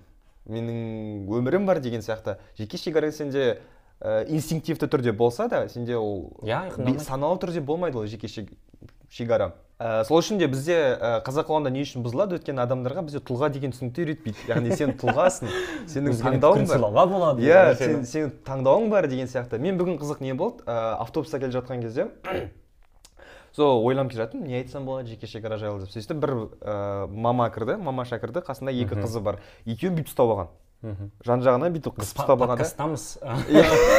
менің 0.49 1.25
өмірім 1.33 1.65
бар 1.65 1.79
деген 1.81 2.01
сияқты. 2.05 2.37
Жеке 2.57 2.77
шекара 2.77 3.11
сенде 3.11 3.57
ә, 4.01 4.25
инстинктивті 4.29 4.87
түрде 4.87 5.11
болса 5.11 5.47
да 5.49 5.67
сенде 5.69 5.95
ол 5.97 6.31
Иә, 6.41 6.69
айқындалмайды. 6.69 6.99
саналы 7.03 7.39
түрде 7.39 7.61
болмайды 7.61 7.97
ол 7.97 8.05
жеке 8.07 8.27
шек- 8.27 8.53
шекара 9.09 9.53
ә, 9.79 10.03
сол 10.05 10.19
үшін 10.19 10.37
де 10.37 10.47
бізде 10.47 10.75
ә, 10.99 11.23
қазақ 11.23 11.47
қоғамында 11.49 11.71
не 11.71 11.81
үшін 11.83 12.03
бұзылады? 12.03 12.35
Өйткені 12.39 12.59
адамдарға 12.65 13.01
бізде 13.07 13.19
тұлға 13.23 13.49
деген 13.51 13.71
түсінікті 13.71 14.03
үйретпейді. 14.03 14.47
Яғни 14.51 14.75
сен 14.75 14.91
тұлғасың 14.99 15.47
сенің 15.93 16.17
таңдауың 16.19 16.67
бар. 16.67 17.07
болады. 17.07 17.41
Иә 17.41 17.75
деген 17.79 18.03
сен, 18.05 18.29
сенің 18.29 18.33
таңдауың 18.45 18.89
бар 18.91 19.07
деген 19.07 19.27
сияқты. 19.31 19.57
Мен 19.59 19.79
бүгін 19.79 19.97
қызық 20.01 20.19
не 20.21 20.33
болды? 20.33 20.63
Ә, 20.67 20.95
автобуста 20.99 21.39
келе 21.39 21.51
жатқан 21.55 21.81
кезде 21.81 22.09
сол 23.55 23.81
ойланып 23.87 24.11
келе 24.11 24.23
жатырмын 24.25 24.47
не 24.47 24.57
айтсам 24.59 24.85
болады 24.85 25.07
жеке 25.09 25.27
шекара 25.27 25.57
жайлы 25.57 25.79
деп. 25.85 25.89
Сөйтіп 25.95 26.19
бір 26.21 26.33
ә, 26.61 27.07
мама 27.07 27.49
кірді 27.49 27.77
мамаша 27.81 28.19
кірді 28.19 28.43
қасында 28.45 28.71
екі 28.75 28.99
қызы 28.99 29.19
бар. 29.25 29.39
Екеуін 29.65 29.95
бүйтіп 29.97 30.11
ұстап 30.11 30.29
алған. 30.35 30.51
Жан 30.81 31.41
жағынан 31.43 31.73
бүйтіп 31.75 31.97
қысып 31.99 32.21
ұстап 32.21 32.29
алған 32.37 32.53
подкасттамыз. 32.53 33.05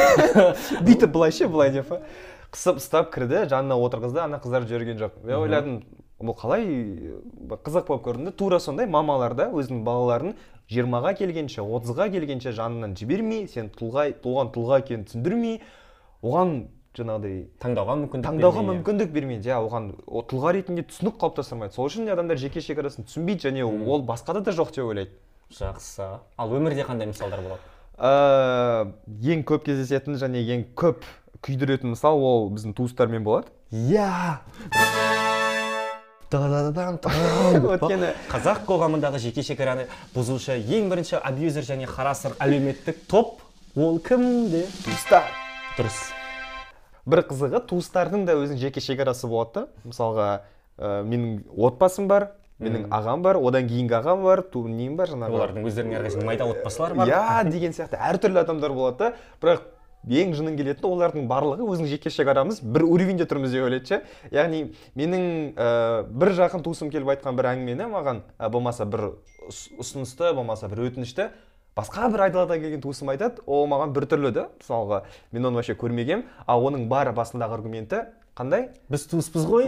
Бүйтіп 0.87 1.11
былай 1.13 1.31
ше 1.35 1.47
былай 1.51 1.69
деп 1.75 1.91
па? 1.91 1.99
Қысып 2.51 2.79
ұстап 2.81 3.11
кірді 3.13 3.43
жанына 3.51 3.77
отырғызды 3.77 4.23
ана 4.23 4.39
қыздар 4.41 4.65
жіберген 4.65 4.97
жоқ. 4.99 5.19
Мен 5.21 5.37
ойладым 5.43 5.77
бұл 6.21 6.35
қалай 6.41 6.65
бір 6.65 7.61
қызық 7.61 7.85
болып 7.87 8.03
көрінді. 8.07 8.33
Тура 8.33 8.59
сондай 8.59 8.89
мамалар 8.89 9.35
да 9.37 9.47
өзінің 9.53 9.83
балаларын 9.85 10.33
жиырмаға 10.73 11.13
келгенше 11.21 11.61
отызға 11.61 12.09
келгенше 12.11 12.51
жанынан 12.57 12.97
жібермей 12.97 13.45
сен 13.51 13.69
тұлға 13.77 14.09
туған 14.25 14.51
тұлға 14.55 14.81
екенін 14.81 15.05
түсіндірмей 15.05 15.61
оған 16.25 16.55
жаңағыдай 16.97 17.37
таңдауға 17.61 17.95
мүмкіндік 18.03 18.27
таңдауға 18.27 18.61
иә. 18.65 18.69
мүмкіндік 18.73 19.11
бермейді. 19.15 19.47
Иә 19.53 19.61
оған 19.63 19.91
о- 20.07 20.25
тұлға 20.27 20.51
ретінде 20.57 20.83
түсінік 20.89 21.21
қалыптастырмайды. 21.21 21.77
Сол 21.77 21.87
үшін 21.87 22.09
де 22.09 22.11
адамдар 22.17 22.37
жеке 22.41 22.59
шекарасын 22.61 23.05
түсінбейді 23.07 23.47
және 23.47 23.63
ол 23.63 24.03
басқада 24.03 24.41
да 24.43 24.51
жоқ 24.51 24.73
деп 24.75 24.85
ойлайды. 24.91 25.11
Жақсы. 25.57 26.07
Ал 26.37 26.55
өмірде 26.55 26.85
қандай 26.87 27.09
мысалдар 27.11 27.41
болады? 27.43 27.61
Ә, 27.97 28.91
ең 29.33 29.43
көп 29.47 29.67
кездесетін 29.67 30.17
және 30.21 30.41
ең 30.55 30.65
көп 30.77 31.03
күйдіретін 31.45 31.93
мысал 31.93 32.21
ол 32.21 32.49
біздің 32.55 32.75
туыстармен 32.77 33.23
болады. 33.25 33.51
Иә! 33.71 34.39
Өйткені 36.31 38.13
қазақ 38.31 38.61
қоғамындағы 38.69 39.19
жеке 39.19 39.43
шекараны 39.43 39.83
бұзушы 40.13 40.55
ең 40.55 40.87
бірінші 40.87 41.17
абьюзер 41.19 41.65
және 41.67 41.89
харасер 41.91 42.37
әлеуметтік 42.39 43.01
топ 43.11 43.41
ол 43.75 43.99
кімде? 43.99 44.63
Туыстар. 44.85 45.27
Дұрыс. 45.75 45.99
Бір 47.03 47.25
қызығы 47.27 47.59
туыстардың 47.67 48.23
да 48.29 48.37
өзінің 48.39 48.61
жеке 48.63 48.79
шекарасы 48.79 49.27
болады 49.27 49.65
да. 49.65 49.67
Мысалға 49.83 50.29
ә, 50.77 51.03
менің 51.03 51.41
отбасым 51.51 52.07
бар 52.07 52.29
менің 52.61 52.87
ағам 52.93 53.21
бар 53.25 53.39
одан 53.41 53.67
кейінгі 53.67 53.95
ағам 53.99 54.23
бар 54.23 54.41
ту 54.53 54.63
нем 54.69 54.95
бар 54.99 55.09
жаңағы. 55.09 55.37
Олардың 55.37 55.67
өздерінің 55.67 55.97
әрқайсысының 55.99 56.29
майда 56.29 56.47
отбасылары 56.53 56.95
бар. 56.95 57.11
Иә 57.11 57.49
деген 57.49 57.73
сияқты. 57.73 57.97
Әртүрлі 57.97 58.41
адамдар 58.43 58.71
болады. 58.77 58.97
Да 59.11 59.13
бірақ 59.41 59.63
ең 60.21 60.31
жының 60.37 60.55
келетіні 60.57 60.89
олардың 60.93 61.27
барлығы 61.29 61.65
өзінің 61.73 61.89
жеке 61.91 62.09
шекарамыз 62.13 62.61
бір 62.61 62.85
уровеньде 62.87 63.25
тұрмыз 63.29 63.53
деп 63.53 63.65
ойлайды 63.67 63.85
ше. 63.85 64.01
Яғни 64.33 64.63
менің 64.97 65.25
ә, 65.53 66.03
бір 66.09 66.33
жақын 66.39 66.63
туысым 66.65 66.89
келіп 66.93 67.11
айтқан 67.15 67.37
бір 67.37 67.51
әңгімені 67.51 67.89
маған 67.91 68.23
ә, 68.39 68.49
болмаса 68.49 68.85
бір 68.85 69.11
ұс- 69.49 69.69
ұсынысты 69.77 70.33
болмаса 70.33 70.69
бір 70.71 70.87
өтінішті 70.89 71.29
басқа 71.77 72.09
бір 72.11 72.25
айдаладан 72.27 72.59
келген 72.59 72.81
туысым 72.81 73.13
айтады. 73.13 73.45
Ол 73.45 73.67
маған 73.69 73.93
біртүрлі 73.93 74.31
да. 74.33 74.47
Мысалға 74.59 75.03
мен 75.31 75.45
оны 75.45 75.61
вообще 75.61 75.77
көрмегенмін 75.77 76.25
ал 76.47 76.65
оның 76.65 76.87
бар 76.89 77.13
басындағы 77.13 77.61
аргументі 77.61 78.01
қандай? 78.31 78.69
Біз 78.87 79.03
туыспыз 79.11 79.43
ғой. 79.43 79.65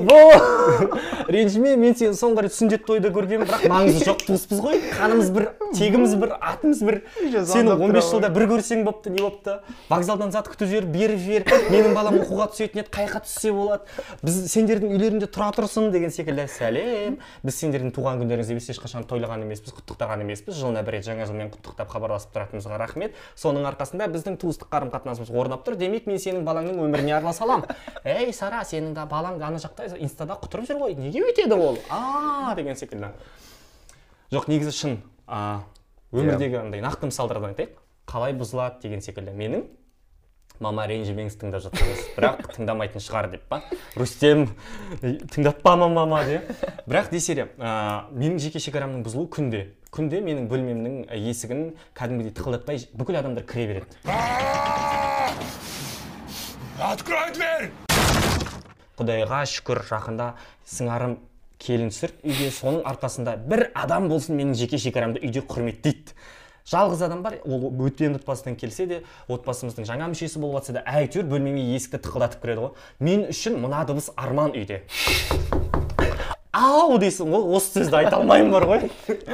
Ренжіме 1.34 1.74
мен 1.76 1.96
сені 2.00 2.16
соңғы 2.16 2.46
рет 2.46 2.54
сүндет 2.56 2.86
тойда 2.88 3.10
көргенмін 3.12 3.48
бірақ 3.50 3.66
маңызы 3.68 4.06
жоқ 4.08 4.24
туыспыз 4.24 4.62
ғой. 4.64 4.80
Қанымыз 4.96 5.32
бір 5.36 5.50
тегіміз 5.76 6.16
бір 6.22 6.32
атымыз 6.40 6.80
бір. 6.88 7.02
Сені 7.20 7.44
звондап 7.44 7.84
15 7.84 7.92
тұра 7.92 8.04
жылда 8.08 8.30
бір 8.32 8.46
көрсең 8.54 8.86
болыпты 8.88 9.12
не 9.12 9.20
болыпты 9.20 9.58
вокзалдан 9.90 10.32
зат 10.32 10.48
күтіп 10.48 10.72
жіберіп 10.72 10.94
беріп 10.96 11.20
жібер 11.26 11.68
менің 11.74 11.98
балам 11.98 12.20
оқуға 12.22 12.48
түсетін 12.54 12.84
еді 12.86 12.94
қай 12.96 13.10
түссе 13.12 13.52
болады? 13.52 13.84
Біз 14.24 14.40
сендердің 14.54 14.96
үйлеріңде 14.96 15.28
тұра 15.28 15.52
тұрсын 15.58 15.92
деген 15.92 16.14
секілді. 16.16 16.48
Сәлем. 16.54 17.20
Біз 17.44 17.60
сендердің 17.60 17.92
туған 17.96 18.24
күндеріңізді 18.24 18.58
біз 18.60 18.70
ешқашан 18.78 19.08
тойлаған 19.10 19.44
емеспіз 19.44 19.76
құттықтаған 19.80 20.24
емеспіз. 20.24 20.56
Жылына 20.60 20.84
бір 20.88 21.00
рет 21.00 21.08
жаңа 21.08 21.28
жылмен 21.28 21.52
құттықтап 21.54 21.92
хабарласып 21.92 22.36
тұратынымызға 22.36 22.80
рахмет. 22.80 23.18
Соның 23.40 23.68
арқасында 23.72 24.08
біздің 24.14 24.38
туыстық 24.44 24.72
қарым 24.72 24.94
қатынасымыз 24.94 25.34
орнап 25.34 25.66
тұр. 25.66 25.78
Демек 25.80 26.08
мен 26.08 26.22
сенің 26.22 26.46
балаңның 26.48 26.80
өміріне 26.86 27.18
араласа 27.18 27.48
аламын. 27.48 27.74
Ей 28.06 28.34
сара 28.34 28.53
сенің 28.68 28.94
да 28.94 29.08
балаң 29.10 29.42
ана 29.42 29.60
жақта 29.62 29.90
инстада 29.98 30.38
құтырып 30.42 30.70
жүр 30.70 30.82
ғой. 30.84 30.96
Неге 31.00 31.26
өйтеді 31.26 31.58
ол? 31.58 31.80
А 31.90 32.54
деген 32.56 32.78
секілді. 32.78 33.10
Жоқ 34.32 34.50
негізі 34.50 34.74
шын 34.78 34.98
а, 35.28 35.64
өмірдегі 36.14 36.62
андай 36.62 36.84
нақты 36.86 37.10
мысалдардан 37.10 37.54
айтайық. 37.54 37.80
Қалай 38.10 38.36
бұзылады 38.38 38.82
деген 38.86 39.02
секілді. 39.02 39.34
Менің 39.38 39.66
мама 40.64 40.86
ренжімеңіз 40.88 41.36
тыңдап 41.42 41.64
жатсаңыз 41.66 42.02
бірақ 42.16 42.44
тыңдамайтын 42.56 43.04
шығар 43.04 43.30
деп 43.34 43.46
па? 43.50 43.62
Рүстем 44.00 44.46
«Ей, 45.02 45.18
тыңдатпама 45.34 45.90
мама 45.92 46.24
деп 46.28 46.52
бірақ 46.88 47.12
десе 47.12 47.36
де 47.36 47.48
ә, 47.58 48.06
менің 48.14 48.40
жеке 48.44 48.62
шекарамның 48.64 49.04
бұзылуы 49.06 49.30
күнде. 49.34 49.66
Күнде 49.94 50.22
менің 50.26 50.48
бөлмемнің 50.50 51.00
есігін 51.20 51.74
кәдімгідей 51.98 52.34
тықылдатпай 52.38 52.86
бүкіл 52.98 53.20
адамдар 53.22 53.46
кіре 53.50 53.68
береді. 53.74 53.88
Открой 56.80 57.34
дверь! 57.34 57.83
Құдайға 59.00 59.44
шүкір 59.50 59.84
жақында 59.90 60.30
сыңарым 60.70 61.18
келін 61.64 61.92
түсірді 61.94 62.30
үйге 62.30 62.50
соның 62.54 62.86
арқасында 62.92 63.36
бір 63.50 63.70
адам 63.74 64.10
болсын 64.12 64.38
менің 64.38 64.58
жеке 64.60 64.80
шекарамды 64.82 65.24
үйде 65.24 65.44
құрметтейді. 65.48 66.16
Жалғыз 66.70 67.02
адам 67.04 67.24
бар 67.26 67.40
ол 67.44 67.70
бөтен 67.76 68.16
отбасыдан 68.20 68.56
келсе 68.56 68.86
де 68.88 69.02
отбасымыздың 69.28 69.88
жаңа 69.90 70.08
мүшесі 70.14 70.40
болып 70.40 70.62
жатса 70.62 70.78
да 70.78 70.86
әйтеуір 70.88 71.28
бөлмеме 71.28 71.66
есікті 71.74 72.00
тықылдатып 72.06 72.46
кіреді 72.46 72.68
ғой. 72.68 72.74
Мен 73.04 73.28
үшін 73.34 73.60
мына 73.60 73.84
дыбыс 73.90 74.14
арман 74.16 74.56
үйде. 74.56 74.84
Ау 76.54 77.00
дейсің 77.02 77.32
ғой 77.34 77.56
осы 77.58 77.80
сөзді 77.80 77.98
айта 77.98 78.20
алмаймын 78.20 78.52
бар 78.54 78.66
ғой. 78.70 78.84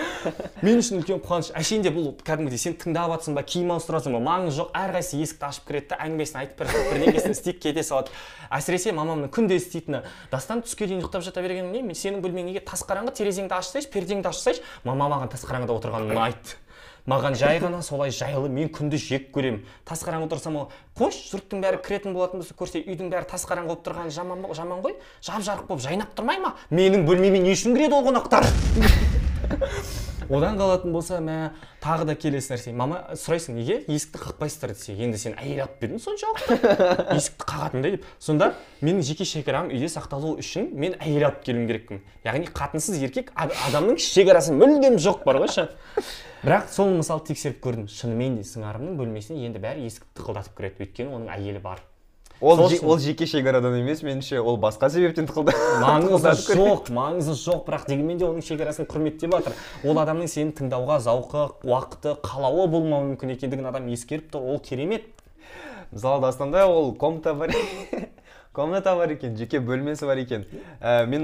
Мен 0.66 0.80
үшін 0.80 1.02
үлкен 1.02 1.20
қуаныш 1.24 1.50
әшейінде 1.60 1.92
бұл 1.92 2.14
кәдімгідей 2.24 2.62
сен 2.62 2.78
тыңдап 2.80 3.12
жатрсың 3.12 3.36
ба 3.36 3.44
киім 3.44 3.74
ауыстырасың 3.76 4.16
ба 4.16 4.22
маңызы 4.24 4.62
жоқ 4.62 4.72
әрқайсысы 4.80 5.20
есікті 5.20 5.48
ашып 5.50 5.68
кіреді 5.68 5.92
да 5.92 6.00
әңгімесін 6.06 6.40
айтып 6.44 6.64
жатады 6.64 6.94
бірдеңесін 6.94 7.36
істейді 7.36 7.60
кете 7.66 7.84
салады. 7.84 8.16
Әсіресе 8.56 8.96
мамамның 8.96 9.34
күнде 9.36 9.60
істейтіні 9.60 10.02
дастан 10.32 10.64
түске 10.64 10.88
дейін 10.88 11.04
ұйықтап 11.04 11.28
жата 11.28 11.44
бергеннен 11.44 11.76
кейін 11.76 11.92
мен 11.92 12.00
сенің 12.00 12.24
бөлмең 12.24 12.50
неге 12.54 12.64
тас 12.64 12.86
қараңғы 12.88 13.18
терезеңді 13.20 13.60
ашсайшы 13.60 13.92
пердеңді 13.92 14.32
ашсайшы. 14.32 14.64
Мама 14.88 15.12
маған 15.12 15.36
тас 15.36 15.44
қараңғыда 15.44 15.76
отырғаның 15.76 16.16
ұнайды 16.16 16.58
маған 17.10 17.36
жай 17.40 17.60
ғана 17.62 17.82
солай 17.86 18.12
жайлы 18.14 18.50
мен 18.54 18.70
күнді 18.74 19.00
жек 19.02 19.30
көремін 19.34 19.64
тас 19.88 20.04
қараңғы 20.06 20.28
отырсам 20.30 20.60
ол 20.62 20.68
қойшы 21.00 21.24
жұрттың 21.32 21.64
бәрі 21.64 21.80
кіретін 21.86 22.14
болатын 22.14 22.44
болса 22.44 22.58
көрсе 22.60 22.84
үйдің 22.84 23.10
бәрі 23.14 23.30
тас 23.32 23.48
қараңғы 23.50 23.72
болып 23.74 23.86
тұрғаны 23.88 24.14
жаман, 24.14 24.46
жаман 24.54 24.84
ғой? 24.86 25.00
Жап 25.26 25.42
жарық 25.48 25.66
болып 25.72 25.82
жайнап 25.86 26.14
тұрмай 26.18 26.38
ма? 26.44 26.54
Менің 26.70 27.08
бөлмеме 27.10 27.42
не 27.42 27.56
үшін 27.56 27.74
кіреді 27.78 27.98
ол 27.98 28.06
қонақтар? 28.12 28.46
Одан 30.30 30.60
қалатын 30.60 30.92
болса 30.94 31.18
мә 31.26 31.56
тағы 31.82 32.06
да 32.06 32.14
келесі 32.14 32.52
нәрсе. 32.54 32.70
Мама 32.78 33.00
сұрайсың 33.18 33.56
неге? 33.58 33.80
Есікті 33.90 34.20
қақпайсыздар 34.22 34.76
десе 34.76 34.94
енді 34.94 35.18
сен 35.18 35.34
әйел 35.42 35.64
алып 35.64 35.80
бердің 35.82 36.04
соншалықты 36.04 36.60
есікті 37.18 37.48
қағатындай 37.50 37.96
деп. 37.96 38.06
Сонда 38.22 38.52
менің 38.86 39.02
жеке 39.08 39.26
шекарам 39.26 39.72
үйде 39.74 39.90
сақталу 39.90 40.36
үшін 40.38 40.70
мен 40.78 40.94
әйел 41.02 41.32
алып 41.32 41.42
келуім 41.48 41.66
керекпін. 41.72 42.04
Яғни 42.30 42.46
қатынсыз 42.54 43.02
еркек 43.02 43.34
ад- 43.34 43.58
адамның 43.72 43.98
шекарасы 43.98 44.54
мүлдем 44.54 45.02
жоқ 45.02 45.26
бар 45.26 45.42
ғой 45.42 45.50
ше. 45.56 45.66
Бірақ 46.44 46.72
соны 46.74 47.00
мысалы 47.02 47.24
тексеріп 47.28 47.62
көрдім. 47.64 47.88
Шынымен 47.92 48.40
де 48.40 48.48
сыңарымның 48.48 48.98
бөлмесіне 49.00 49.46
енді 49.50 49.62
бәрі 49.64 49.86
есікті 49.90 50.20
тықылдатып 50.20 50.58
кіреді. 50.58 50.86
Өйткені 50.86 51.16
оның 51.18 51.32
әйелі 51.36 51.62
бар. 51.64 51.82
Ол 52.42 52.62
ол 52.64 53.00
жеке 53.04 53.26
шекарадан 53.28 53.74
емес 53.82 54.00
меніңше 54.00 54.40
ол 54.40 54.56
басқа 54.64 54.88
себептен 54.94 55.28
тықылда 55.28 55.52
маңызы 55.84 56.32
жоқ 56.56 56.88
маңызы 56.96 57.36
жоқ. 57.36 57.66
Бірақ 57.68 57.90
дегенмен 57.90 58.22
де 58.22 58.28
оның 58.30 58.46
шекарасын 58.48 58.88
құрметтеп 58.88 59.36
жатыр. 59.36 59.58
Ол 59.84 60.00
адамның 60.00 60.32
сені 60.32 60.56
тыңдауға 60.56 61.02
зауқы 61.04 61.50
уақыты 61.68 62.16
қалауы 62.24 62.70
болмауы 62.72 63.10
мүмкін 63.10 63.36
екендігін 63.36 63.68
адам 63.74 63.92
ескеріп 63.92 64.32
тұр. 64.32 64.48
Ол 64.54 64.64
керемет. 64.64 65.10
Мысалы 65.92 66.22
дастанда 66.24 66.64
ол 66.72 66.94
комната 66.96 67.34
бар. 67.34 67.52
комната 68.60 68.96
бар 68.96 69.14
екен 69.16 69.38
жеке 69.40 69.62
бөлмесі 69.64 70.08
бар 70.10 70.20
екен. 70.20 70.44
Ә, 70.82 71.06
мен 71.08 71.24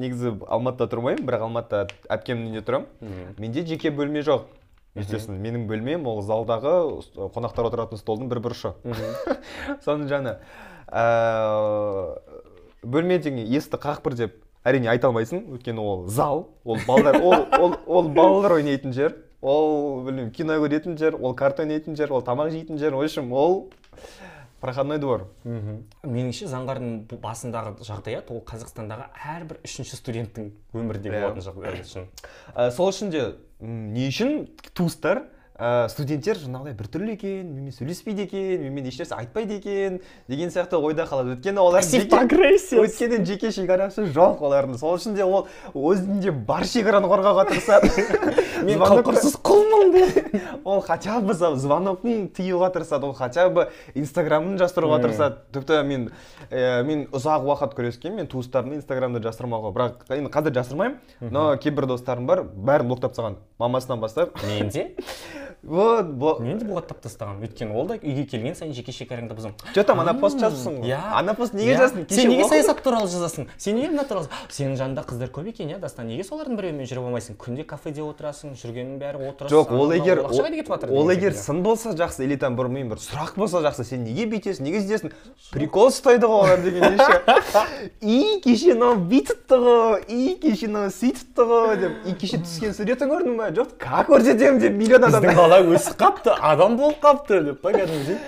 негізі 0.00 0.32
алматыда 0.48 0.88
тұрмаймын 0.94 1.26
бірақ 1.28 1.44
алматыда 1.44 1.82
әпкемнің 2.08 2.48
үйінде 2.48 2.62
тұрамын. 2.64 3.34
Менде 3.36 3.66
жеке 3.68 3.92
бөлме 3.92 4.24
жоқ. 4.24 4.48
Естественно 4.96 5.38
менің 5.38 5.66
бөлмем 5.68 6.06
ол 6.08 6.22
залдағы 6.24 6.72
қонақтар 7.36 7.68
отыратын 7.68 8.00
столдың 8.00 8.30
бір 8.32 8.40
бұрышы. 8.46 8.72
Соның 9.84 10.08
жаңа 10.10 10.38
ә, 10.88 11.04
бөлме 12.82 13.20
деген 13.20 13.44
есікті 13.44 13.82
қақ 13.84 14.02
бір 14.06 14.16
деп 14.22 14.38
әрине 14.64 14.88
айта 14.90 15.12
алмайсың. 15.12 15.44
Өйткені 15.52 15.84
ол 15.84 16.06
зал 16.08 16.46
ол 16.64 16.80
балалар 16.88 17.20
ол, 17.20 17.44
ол, 17.60 17.76
ол 17.86 18.08
балалар 18.08 18.56
ойнайтын 18.58 18.96
жер 18.96 19.18
ол 19.42 20.00
білмеймін 20.06 20.32
кино 20.34 20.56
көретін 20.64 20.96
жер 20.98 21.14
ол 21.20 21.36
карта 21.36 21.62
ойнайтын 21.62 21.94
жер 21.94 22.10
ол 22.12 22.24
тамақ 22.24 22.50
жейтін 22.56 22.80
жер. 22.80 22.96
В 22.96 23.04
общем 23.04 23.32
ол 23.32 23.68
проходной 24.60 24.98
двор. 24.98 25.26
Меніңше 25.44 26.48
заңғардың 26.50 27.18
басындағы 27.22 27.74
жағдаят 27.86 28.30
ол 28.34 28.40
қазақстандағы 28.48 29.06
әрбір 29.36 29.60
үшінші 29.66 29.98
студенттің 30.00 30.50
өмірінде 30.74 31.10
Иә. 31.12 31.20
болатын 31.22 31.44
жағдай 31.46 31.82
үшін 31.84 32.06
Ә, 32.56 32.70
сол 32.74 32.90
үшін 32.92 33.10
де 33.14 33.22
м, 33.60 33.92
не 33.94 34.08
үшін 34.10 34.48
туыстар 34.74 35.24
ә, 35.58 35.88
студенттер 35.90 36.38
жаңағыдай 36.38 36.74
біртүрлі 36.78 37.14
екен 37.16 37.48
менімен 37.50 37.74
сөйлеспейді 37.74 38.24
екен 38.28 38.62
менімен 38.62 38.86
ешнәрсе 38.92 39.16
айтпайды 39.16 39.56
екен 39.58 39.98
деген 40.30 40.52
сияқты 40.54 40.78
ойда 40.78 41.06
қалады. 41.08 41.34
Өйткені 41.34 41.58
олар 41.58 41.82
өйткені 41.82 43.24
жеке 43.26 43.50
шекарасы 43.50 44.06
жоқ 44.14 44.42
олардың. 44.46 44.78
Сол 44.78 44.94
үшін 44.94 45.16
де 45.18 45.26
ол 45.26 45.48
өзінде 45.74 46.30
бар 46.30 46.62
шекараны 46.62 47.10
қорғауға 47.10 47.48
тырысады. 47.50 47.90
Мен 48.68 48.78
қауқарсыз 48.84 49.34
құлмын 49.42 49.98
ол 50.64 50.80
хотя 50.80 51.18
бы 51.20 51.34
звонокын 51.34 52.28
тыюға 52.34 52.70
тырысады 52.74 53.10
ол 53.10 53.14
хотя 53.18 53.48
бы 53.50 53.68
инстаграмын 53.94 54.58
жасыруға 54.62 55.00
тырысады. 55.02 55.42
Тіпті 55.54 55.82
мен 55.88 56.08
ә, 56.50 56.84
мен 56.86 57.06
ұзақ 57.14 57.46
уақыт 57.50 57.74
күрескен 57.78 58.14
мен 58.18 58.30
туыстарымды 58.30 58.78
инстаграмды 58.78 59.22
жасырмауға 59.26 59.74
бірақ 59.74 60.16
енді 60.18 60.32
қазір 60.34 60.58
жасырмаймын 60.58 61.32
но 61.34 61.50
кейбір 61.62 61.88
достарым 61.90 62.26
бар 62.26 62.44
бәрін 62.44 62.90
блоктап 62.90 63.14
тастаған. 63.14 63.38
Мамасынан 63.58 64.02
бастап. 64.02 64.34
Мен 64.46 64.68
де 64.74 64.90
вот 65.62 66.40
мен 66.40 66.58
де 66.58 66.66
бұғаттап 66.68 67.02
тастағанмын 67.04 67.48
өйткені 67.48 67.74
ол 67.74 67.88
да 67.90 67.98
үйге 67.98 68.26
келген 68.30 68.54
сайын 68.58 68.74
жеке 68.76 68.92
шекараңды 68.94 69.34
бұзамын 69.38 69.74
че 69.74 69.84
там 69.84 70.00
ана 70.00 70.14
пост 70.14 70.38
жазыпсың 70.38 70.82
ғой? 70.82 70.92
иә 70.92 71.00
ана 71.18 71.34
пост 71.34 71.54
неге 71.54 71.76
жаздың 71.78 72.06
сен 72.10 72.30
неге 72.30 72.48
саясат 72.48 72.82
туралы 72.82 73.08
жазасың? 73.10 73.48
Сен 73.58 73.76
неге 73.76 73.90
мына 73.92 74.04
туралы 74.08 74.28
сенің 74.52 74.76
жанында 74.78 75.04
қыздар 75.08 75.30
көп 75.32 75.48
екен 75.50 75.70
иә 75.72 75.78
дастан. 75.82 76.08
Неге 76.08 76.24
солардың 76.26 76.58
біреуімен 76.58 76.88
жүре 76.88 77.02
алмайсың? 77.02 77.36
Күнде 77.40 77.64
кафеде 77.68 78.02
отырасың 78.04 78.54
жүргеннің 78.58 78.98
бәрі 79.00 79.30
отырасың. 79.32 79.54
Жоқ 79.54 79.72
ол 79.74 79.92
егер 79.94 80.22
ол 80.88 81.12
егер 81.12 81.34
сын 81.36 81.62
болса 81.62 81.92
жақсы 81.98 82.24
или 82.24 82.36
там 82.36 82.56
бір 82.58 82.70
мен 82.72 82.92
бір 82.92 83.02
сұрақ 83.02 83.36
болса 83.36 83.62
жақсы 83.64 83.84
сен 83.88 84.04
неге 84.06 84.26
бүйтесің 84.30 84.66
неге 84.66 84.82
сөйтесің 84.84 85.14
прикол 85.52 85.90
ұстайды 85.92 86.28
ғой 86.30 86.46
олар 86.46 86.62
дегенде 86.62 87.04
ше? 87.04 87.86
И 88.00 88.40
кеше 88.44 88.74
мынау 88.74 88.98
бүйтіпті 89.10 89.60
ғой 89.64 90.02
и 90.08 90.34
кеше 90.42 90.68
мынау 90.68 90.92
сөйтіпті 90.94 91.48
ғой 91.48 91.76
деп. 91.82 91.98
И 92.06 92.14
кеше 92.20 92.40
түскен 92.44 92.74
суретін 92.76 93.12
көрдің 93.12 93.38
ба 93.38 93.50
жоқ 93.56 93.74
как 93.82 94.10
көрсетемін 94.10 94.62
деп 94.62 94.76
миллион 94.78 95.08
адам 95.08 95.24
бала 95.48 95.64
өсіп 95.64 95.96
қапты 95.96 96.34
адам 96.44 96.76
болып 96.76 97.00
қапты 97.00 97.40
деп 97.46 97.62
па 97.62 97.72
кәдімгідей. 97.72 98.18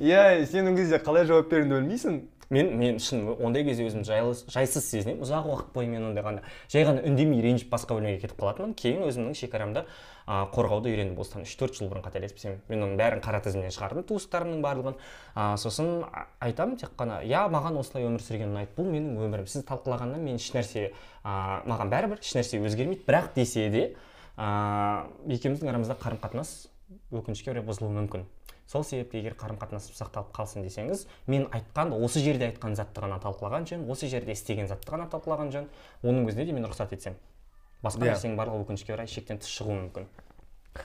Иә 0.00 0.46
сен 0.48 0.70
ол 0.70 0.76
кезде 0.78 1.00
қалай 1.02 1.26
жауап 1.28 1.50
беруіңді 1.52 1.76
білмейсің? 1.76 2.20
Мен 2.50 2.70
мен 2.78 2.96
шын 2.98 3.28
ондай 3.36 3.62
кезде 3.66 3.84
өзім 3.86 4.02
жайсыз 4.02 4.86
сезінемін. 4.88 5.20
Ұзақ 5.22 5.44
уақыт 5.46 5.74
бойы 5.74 5.90
мен 5.92 6.08
ондай 6.08 6.24
ғана 6.24 6.40
жай 6.72 6.86
ғана 6.88 7.04
үндемей 7.06 7.42
ренжіп 7.44 7.68
басқа 7.70 7.94
бөлмеге 7.94 8.24
кетіп 8.24 8.40
қалатынмын. 8.40 8.72
Кейін 8.74 9.04
өзімнің 9.06 9.36
шекарамды 9.38 9.84
а, 10.26 10.48
қорғауды 10.50 10.90
үйрендім. 10.90 11.20
Осыдан 11.20 11.44
үш 11.44 11.52
төрт 11.60 11.76
жыл 11.78 11.92
бұрын 11.92 12.02
қателеспесем. 12.02 12.58
Мен 12.72 12.82
оның 12.88 12.98
бәрін 12.98 13.22
қара 13.22 13.38
тізімнен 13.44 13.70
шығардым 13.76 14.08
туыстарымның 14.08 14.64
барлығын. 14.64 14.98
А, 15.36 15.54
сосын 15.62 16.08
айтамын 16.42 16.80
тек 16.80 16.96
қана 16.98 17.20
иә 17.22 17.44
маған 17.54 17.78
осылай 17.84 18.08
өмір 18.08 18.24
сүрген 18.24 18.50
ұнайды 18.50 18.74
бұл 18.74 18.90
менің 18.90 19.22
өмірім. 19.28 19.46
Сіз 19.46 19.68
талқылағаннан 19.70 20.18
мен 20.18 20.42
ешнәрсе 20.42 20.90
а, 21.22 21.62
маған 21.70 21.94
бәрібір 21.94 22.24
ешнәрсе 22.24 22.58
өзгермейді. 22.58 23.06
Бірақ 23.06 23.30
десе 23.38 23.68
де 23.70 23.86
а, 24.36 25.06
екеуміздің 25.28 25.70
арамызда 25.70 25.98
қарым 26.02 26.18
қатынас 26.18 26.69
өкінішке 27.10 27.52
орай 27.52 27.64
бұзылуы 27.64 27.92
мүмкін. 27.94 28.24
Сол 28.70 28.84
себепті 28.86 29.18
егер 29.18 29.34
қарым 29.34 29.58
қатынасым 29.58 29.96
сақталып 29.98 30.30
қалсын 30.36 30.62
десеңіз 30.62 31.06
мен 31.26 31.48
айтқан 31.50 31.90
осы 31.96 32.22
жерде 32.22 32.46
айтқан 32.50 32.76
затты 32.78 33.02
ғана 33.02 33.18
талқылаған 33.22 33.66
жөн 33.66 33.88
осы 33.90 34.06
жерде 34.10 34.36
істеген 34.36 34.70
затты 34.70 34.94
ғана 34.94 35.08
талқылаған 35.10 35.50
жөн 35.54 35.66
оның 36.04 36.30
өзіне 36.30 36.46
де 36.46 36.54
мен 36.54 36.68
рұқсат 36.68 36.94
етсем. 36.94 37.18
Басқа 37.82 38.06
Иә. 38.06 38.14
нәрсенің 38.14 38.38
барлығы 38.38 38.66
өкінішке 38.66 38.94
орай 38.94 39.10
шектен 39.10 39.42
тыс 39.42 39.50
шығуы 39.50 39.74
мүмкін. 39.80 40.06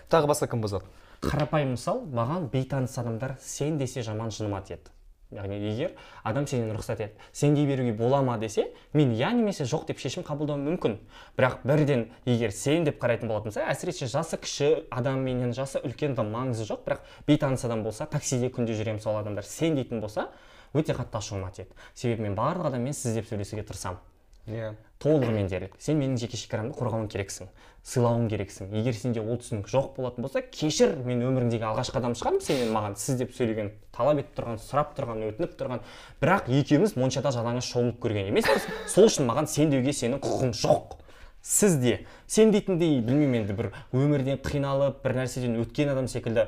Тағы 0.10 0.32
басқа 0.32 0.50
кім 0.50 0.66
бұзады? 0.66 0.90
Қарапайым 1.22 1.76
мысал 1.76 2.02
маған 2.10 2.50
бейтаныс 2.50 2.98
адамдар 2.98 3.38
сен 3.42 3.78
десе 3.78 4.02
жаман 4.02 4.32
жыныма 4.32 4.62
тиеді 4.66 4.95
яғни 5.34 5.58
егер 5.58 5.94
адам 6.24 6.46
сенен 6.48 6.76
рұқсат 6.76 7.02
етіп 7.02 7.56
дей 7.56 7.66
беруге 7.66 7.94
бола 7.94 8.22
ма 8.22 8.38
десе 8.38 8.68
мен 8.94 9.14
иә 9.14 9.32
немесе 9.34 9.64
жоқ 9.64 9.88
деп 9.88 10.00
шешім 10.00 10.24
қабылдауым 10.24 10.66
мүмкін. 10.70 10.98
Бірақ 11.38 11.64
бірден 11.64 12.12
егер 12.26 12.52
сен 12.52 12.86
деп 12.86 13.02
қарайтын 13.02 13.28
болатын 13.28 13.52
болса 13.52 13.66
әсіресе 13.72 14.08
жасы 14.08 14.38
кіші 14.38 14.86
адам 14.92 15.24
менен 15.26 15.54
жасы 15.54 15.82
үлкен 15.84 16.16
маңызы 16.16 16.66
жоқ. 16.70 16.86
Бірақ 16.86 17.00
бейтаныс 17.28 17.66
адам 17.66 17.84
болса 17.84 18.06
таксиде 18.06 18.50
күнде 18.50 18.78
жүремін 18.78 19.02
сол 19.02 19.18
адамдар 19.18 19.44
сен 19.44 19.76
дейтін 19.76 20.02
болса 20.02 20.30
өте 20.74 20.94
қатты 20.94 21.18
ашуыма 21.18 21.52
тиеді. 21.52 21.72
Себебі 21.94 22.28
мен 22.28 22.36
барлық 22.36 22.70
адаммен 22.70 22.94
сіз 22.94 23.16
деп 23.16 23.30
сөйлесуге 23.30 23.64
тырысамын. 23.64 24.00
Иә. 24.48 24.76
Толығымен 25.04 25.50
дерлік 25.52 25.76
сен 25.80 26.00
менің 26.00 26.20
жеке 26.22 26.38
шекарамды 26.40 26.78
қорғауың 26.78 27.10
керексің 27.12 27.50
сыйлауың 27.86 28.30
керексің. 28.32 28.72
Егер 28.74 28.96
сенде 28.98 29.22
ол 29.22 29.38
түсінік 29.38 29.68
жоқ 29.70 29.92
болатын 30.00 30.26
болса 30.26 30.42
кешір 30.42 30.96
мен 31.06 31.22
өміріңдегі 31.22 31.68
алғашқы 31.70 32.00
адам 32.00 32.16
шығармын 32.18 32.42
сенен 32.42 32.72
маған 32.74 32.96
сіз 32.98 33.20
деп 33.20 33.36
сөйлеген 33.38 33.70
талап 33.94 34.24
етіп 34.24 34.40
тұрған 34.40 34.58
сұрап 34.64 34.96
тұрған 34.98 35.22
өтініп 35.28 35.54
тұрған. 35.60 35.84
Бірақ 36.24 36.50
екеуміз 36.50 36.96
моншада 36.98 37.30
жалаңаш 37.36 37.70
шомылып 37.76 38.00
көрген 38.02 38.32
емеспіз. 38.32 38.66
Сол 38.90 39.06
үшін 39.06 39.30
маған 39.30 39.46
сен 39.52 39.70
деуге 39.70 39.94
сенің 39.94 40.24
құқығың 40.26 40.56
жоқ. 40.64 40.98
Сіз 41.46 41.78
де. 41.84 42.00
Сен 42.26 42.50
дейтіндей 42.56 42.98
білмеймін 43.06 43.44
енді 43.44 43.54
бір 43.54 43.70
өмірден 43.94 44.42
қиналып 44.42 45.04
бір 45.06 45.20
нәрседен 45.20 45.60
өткен 45.62 45.94
адам 45.94 46.10
секілді. 46.10 46.48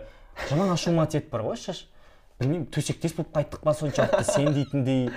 Жаман 0.49 0.73
ашуыма 0.73 1.05
тиеді 1.05 1.29
бар 1.29 1.45
ғой 1.45 1.61
шаш. 1.61 1.85
Білмеймін 2.41 2.65
төсектес 2.73 3.13
болып 3.13 3.35
қайттық 3.37 3.61
па 3.61 3.77
соншалықты 3.77 4.25
сен 4.25 4.49
дейтіндей 4.57 5.11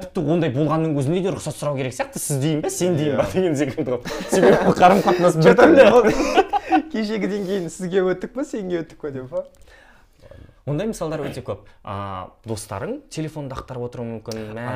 тіпті 0.00 0.22
ондай 0.34 0.50
болғанның 0.54 0.96
өзінде 0.98 1.20
де 1.24 1.32
рұқсат 1.34 1.58
сұрау 1.58 1.76
керек 1.78 1.94
сияқты 1.94 2.20
сіз 2.22 2.40
дейін 2.42 2.62
ба 2.64 2.70
сен 2.72 2.96
дейін 2.98 3.18
ба 3.20 3.26
деген 3.32 3.56
секілді 3.58 3.94
ғой 3.94 4.00
себебі 4.32 4.74
қарым 4.78 5.02
қатынас 5.04 5.38
біртүрлі 5.38 6.84
кешегіден 6.92 7.46
кейін 7.46 7.68
сізге 7.70 8.02
өттік 8.10 8.34
па 8.34 8.46
сенге 8.48 8.82
өттік 8.82 9.04
па 9.04 9.12
деп 9.14 9.30
па 9.30 9.44
ондай 10.64 10.88
мысалдар 10.88 11.20
өте 11.26 11.42
көп 11.44 11.66
а, 11.84 12.30
достарың 12.48 13.02
телефонды 13.12 13.52
ақтарып 13.58 13.84
отыруы 13.90 14.06
мүмкін 14.14 14.54
мә 14.56 14.68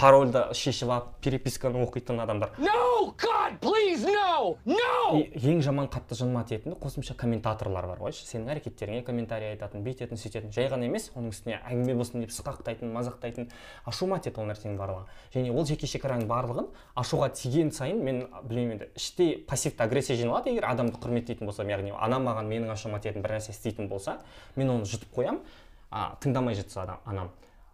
парольді 0.00 0.48
шешіп 0.58 0.90
алып 0.90 1.12
переписканы 1.22 1.84
оқитын 1.86 2.18
адамдар 2.24 2.56
No! 2.58 3.14
God, 3.16 3.54
please, 3.62 4.04
no! 4.04 4.56
No! 4.66 5.20
Ең 5.38 5.62
жаман 5.64 5.86
қатты 5.90 6.16
жыныма 6.18 6.42
тиетіні 6.48 6.74
қосымша 6.82 7.14
комментаторлар 7.18 7.86
бар 7.88 8.02
ғой 8.02 8.12
сенің 8.16 8.50
әрекеттеріңе 8.56 9.04
комментарий 9.06 9.54
айтатын 9.54 9.84
бүйтетін 9.86 10.20
сөйтетін 10.20 10.52
жай 10.54 10.68
ғана 10.70 10.88
емес 10.88 11.08
оның 11.14 11.32
үстіне 11.32 11.60
әңгіме 11.62 11.96
болсын 11.96 12.24
деп 12.24 12.34
сықақтайтын 12.34 12.92
мазақтайтын 12.92 13.48
ашуыма 13.88 14.18
тиеді 14.20 14.42
ол 14.42 14.50
нәрсенің 14.50 14.76
барлығы 14.78 15.06
және 15.34 15.54
ол 15.54 15.66
жеке 15.70 15.88
шекараның 15.90 16.28
барлығын 16.30 16.68
ашуға 17.00 17.30
тиген 17.40 17.72
сайын 17.74 18.02
мен 18.04 18.22
білмеймін 18.44 18.76
енді 18.76 18.90
іштей 19.00 19.34
пассивті 19.48 19.86
агрессия 19.86 20.18
жиналады 20.20 20.52
егер 20.52 20.68
адамды 20.70 21.00
құрметтейтін 21.00 21.48
болсам 21.48 21.72
яғни 21.72 21.94
анам 21.96 22.28
маған 22.28 22.50
менің 22.52 22.74
ашуыма 22.76 23.00
тиетін 23.00 23.24
бір 23.24 23.38
нәрсе 23.38 23.54
істейтін 23.56 23.88
болса 23.90 24.18
мен 24.56 24.70
оны 24.76 24.88
жұтып 24.88 25.19
қоямын 25.20 25.44
а, 25.90 26.16
тыңдамай 26.24 26.58
жатса 26.58 26.82
адам 26.82 27.04
анам 27.04 27.30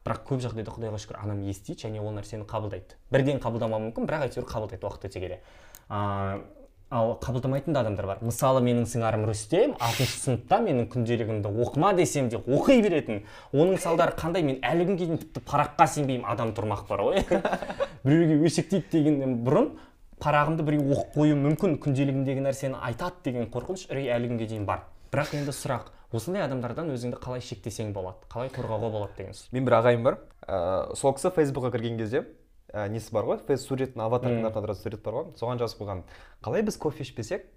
бірақ 0.07 0.23
көп 0.29 0.43
жағдайда 0.45 0.75
құдайға 0.75 1.01
шүкір 1.03 1.19
анам 1.23 1.41
естиді 1.51 1.87
және 1.87 2.03
ол 2.03 2.15
нәрсені 2.15 2.47
қабылдайды 2.47 2.99
бірден 3.11 3.41
қабылдамауы 3.43 3.89
мүмкін 3.89 4.07
бірақ 4.07 4.29
әйтеуір 4.29 4.47
қабылдайды 4.47 4.87
уақыт 4.87 5.09
өте 5.09 5.21
келе. 5.21 5.41
Ал 6.87 7.17
қабылдамайтын 7.19 7.75
да 7.75 7.81
адамдар 7.83 8.07
бар. 8.07 8.21
Мысалы 8.23 8.61
менің 8.63 8.85
сыңарым 8.87 9.25
рүстем 9.27 9.73
алтыншы 9.83 10.21
сыныпта 10.21 10.61
менің 10.63 10.87
күнделігімді 10.93 11.51
оқыма 11.65 11.91
десем 11.99 12.29
де 12.31 12.39
оқи 12.39 12.79
беретін. 12.85 13.25
Оның 13.51 13.81
салдары 13.83 14.15
қандай 14.15 14.47
мен 14.47 14.61
әлі 14.63 14.87
күнге 14.93 15.09
дейін 15.09 15.19
тіпті 15.25 15.43
параққа 15.51 15.89
сенбеймін 15.97 16.29
адам 16.31 16.55
тұрмақ 16.55 16.87
бар 16.87 17.03
ғой. 17.03 17.25
Біреуге 18.07 18.39
өсектейді 18.47 18.87
дегеннен 18.93 19.35
бұрын 19.43 19.73
парағымды 20.23 20.63
біреу 20.63 20.87
оқып 20.95 21.19
қоюы 21.19 21.41
мүмкін 21.43 21.75
күнделігімдегі 21.83 22.47
нәрсені 22.47 22.79
айтады 22.79 23.19
деген 23.27 23.51
қорқыныш 23.51 23.89
үрей 23.91 24.13
әлі 24.15 24.31
күнге 24.31 24.47
дейін 24.55 24.71
бар. 24.71 24.87
Бірақ 25.11 25.35
енді 25.41 25.59
сұрақ 25.59 25.91
осындай 26.15 26.45
адамдардан 26.47 26.91
өзіңді 26.95 27.19
қалай 27.23 27.43
шектесең 27.43 27.93
болады 27.97 28.29
қалай 28.33 28.51
қорғауға 28.55 28.91
болады 28.95 29.17
деген 29.19 29.35
сөз 29.35 29.53
мен 29.57 29.67
бір 29.67 29.79
ағайым 29.81 30.07
бар. 30.07 30.19
Ыыы 30.47 30.97
сол 30.97 31.17
кісі 31.17 31.33
фейсбукқа 31.35 31.73
кірген 31.75 31.99
кезде 31.99 32.27
ә, 32.73 32.89
несі 32.93 33.13
бар 33.15 33.27
ғой? 33.27 33.41
Фейс 33.47 33.67
суретін 33.67 34.05
аватарының 34.05 34.47
артында 34.47 34.67
тұратын 34.67 34.83
сурет 34.83 35.03
бар 35.05 35.19
ғой. 35.19 35.33
Соған 35.41 35.63
жазып 35.63 35.83
қойған. 35.83 36.05
Қалай 36.45 36.67
біз 36.67 36.79
кофе 36.79 37.07
ішпесек 37.07 37.49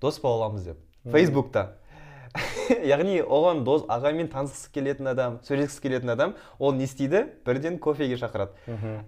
дос 0.00 0.20
бола 0.20 0.44
аламыз 0.46 0.72
деп. 0.72 0.82
Фейсбукта. 1.04 1.76
Яғни 2.86 3.18
оған 3.26 3.64
дос 3.66 3.82
ағаймен 3.90 4.28
танысқысы 4.30 4.70
келетін 4.74 5.10
адам 5.10 5.38
сөйлескісі 5.46 5.82
келетін 5.82 6.12
адам 6.14 6.34
ол 6.58 6.76
не 6.78 6.86
істейді? 6.86 7.24
Бірден 7.46 7.80
кофеге 7.82 8.18
шақырады. 8.20 8.54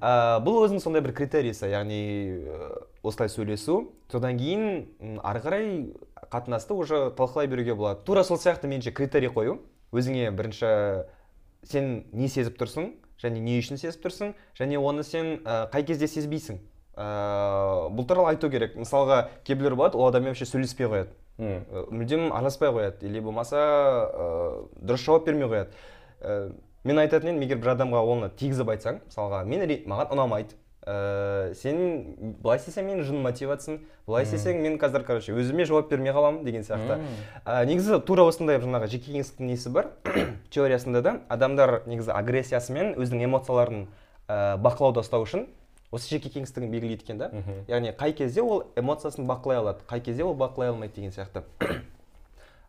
Ә, 0.03 0.41
бұл 0.43 0.65
өзінің 0.65 0.83
сондай 0.83 1.05
бір 1.05 1.15
критерийсі 1.15 1.71
яғни 1.71 2.01
ә, 2.43 2.71
осылай 3.07 3.31
сөйлесу. 3.31 3.93
Содан 4.11 4.41
кейін 4.41 5.21
ары 5.23 5.45
қарай 5.45 5.69
қатынасты 6.31 6.75
уже 6.75 7.11
талқылай 7.17 7.47
беруге 7.47 7.75
болады. 7.75 8.03
Тура 8.05 8.25
сол 8.25 8.39
сияқты 8.39 8.69
меніңше 8.71 8.93
критерий 8.93 9.31
қою. 9.33 9.59
Өзіңе 9.93 10.31
бірінші 10.33 11.05
сен 11.69 12.05
не 12.13 12.29
сезіп 12.29 12.59
тұрсың 12.61 12.93
және 13.23 13.43
не 13.43 13.59
үшін 13.61 13.79
сезіп 13.81 14.07
тұрсың 14.07 14.35
және 14.59 14.79
оны 14.79 15.05
сен 15.05 15.43
ә, 15.45 15.69
қай 15.73 15.85
кезде 15.87 16.09
сезбейсің. 16.09 16.59
Ә, 16.97 17.07
бұл 17.93 18.07
туралы 18.09 18.35
айту 18.35 18.51
керек. 18.51 18.77
Мысалға 18.77 19.29
кейбіреулер 19.45 19.77
болады 19.77 19.99
ол 19.99 20.09
адаммен 20.09 20.33
вообще 20.33 20.49
сөйлеспей 20.49 20.89
қояды. 20.89 21.15
Э, 21.39 21.61
мүлдем 21.91 22.31
араласпай 22.33 22.73
қояды. 22.73 23.07
Или 23.07 23.21
болмаса 23.21 23.59
ә, 23.59 24.67
дұрыс 24.81 25.05
жауап 25.05 25.27
бермей 25.27 25.49
қояды. 25.49 25.77
Ә, 26.21 26.53
мен 26.85 26.99
айтатын 26.99 27.33
едім 27.33 27.45
егер 27.47 27.61
бір 27.63 27.77
адамға 27.77 28.03
оны 28.15 28.31
тигізіп 28.39 28.73
айтсаң 28.75 29.01
мысалға 29.07 29.45
мен 29.47 29.63
маған 29.87 30.15
ұнамайды 30.17 30.57
ә, 30.87 31.55
сен 31.55 32.17
былай 32.43 32.59
істесең 32.59 32.89
менің 32.89 33.33
тиіп 33.39 33.53
жатсың 33.53 33.79
былай 34.07 34.27
істесең 34.27 34.61
мен 34.65 34.79
қазір 34.83 35.05
короче 35.07 35.35
өзіме 35.37 35.65
жауап 35.69 35.91
бермей 35.91 36.15
қаламын 36.15 36.43
деген 36.45 36.67
сияқты. 36.67 36.99
Ә, 37.45 37.65
негізі 37.69 38.01
тура 38.07 38.27
осындай 38.27 38.59
жаңағы 38.63 38.91
жеке 38.91 39.13
кеңістіктің 39.13 39.53
несі 39.53 39.71
бар? 39.71 39.93
Теориясында 40.51 41.03
да 41.03 41.17
адамдар 41.29 41.83
негізі 41.87 42.11
агрессиясы 42.17 42.75
мен 42.75 42.95
өзінің 42.99 43.29
эмоцияларын 43.29 43.87
ә, 44.27 44.59
бақылауда 44.59 45.07
ұстау 45.07 45.27
үшін 45.29 45.47
осы 45.93 46.17
жеке 46.17 46.33
кеңістігін 46.33 46.73
белгілейді 46.73 47.05
екен 47.05 47.19
да. 47.21 47.31
Яғни 47.69 47.93
қай 47.95 48.15
кезде 48.17 48.43
ол 48.43 48.65
эмоциясын 48.77 49.27
бақылай 49.29 49.61
алады 49.61 49.87
қай 49.89 50.01
кезде 50.01 50.25
ол 50.25 50.35
бақылай 50.35 50.73
алмайды 50.73 50.97
деген 50.97 51.13
сияқты. 51.13 51.45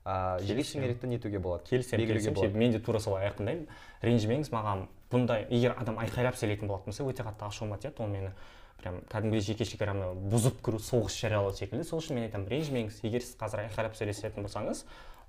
А 0.06 0.38
жеке 0.44 0.66
шеңберекті 0.68 1.08
нетуге 1.08 1.40
болады 1.40 1.64
келісемін 1.70 2.08
келісемін. 2.08 2.58
Мен 2.58 2.76
де 2.76 2.84
тура 2.84 3.00
солай 3.00 3.30
айқындаймын. 3.30 3.70
Ренжімеңіз 4.04 4.52
маған. 4.52 4.86
Бұндай 5.14 5.48
егер 5.50 5.78
адам 5.78 6.02
айқайлап 6.02 6.36
сөйлейтін 6.40 6.68
болатын 6.68 6.92
болса 6.92 7.06
өте 7.06 7.24
қатты 7.24 7.48
ашуыма 7.48 7.78
тиеді 7.78 8.04
ол 8.04 8.12
мені 8.12 8.34
прям 8.84 9.00
кәдімгідей 9.12 9.46
жеке 9.54 9.66
шекарамды 9.70 10.12
бұзып 10.34 10.60
кіру 10.66 10.82
соғыс 10.82 11.16
жариялау 11.22 11.54
секілді. 11.56 11.86
Сол 11.88 12.02
үшін 12.02 12.18
мен 12.18 12.28
айтамын 12.28 12.50
ренжімеңіз. 12.52 13.00
Егер 13.08 13.24
сіз 13.24 13.38
қазір 13.40 13.64
айқайлап 13.68 13.96
сөйлесетін 13.96 14.44
болсаңыз 14.44 14.84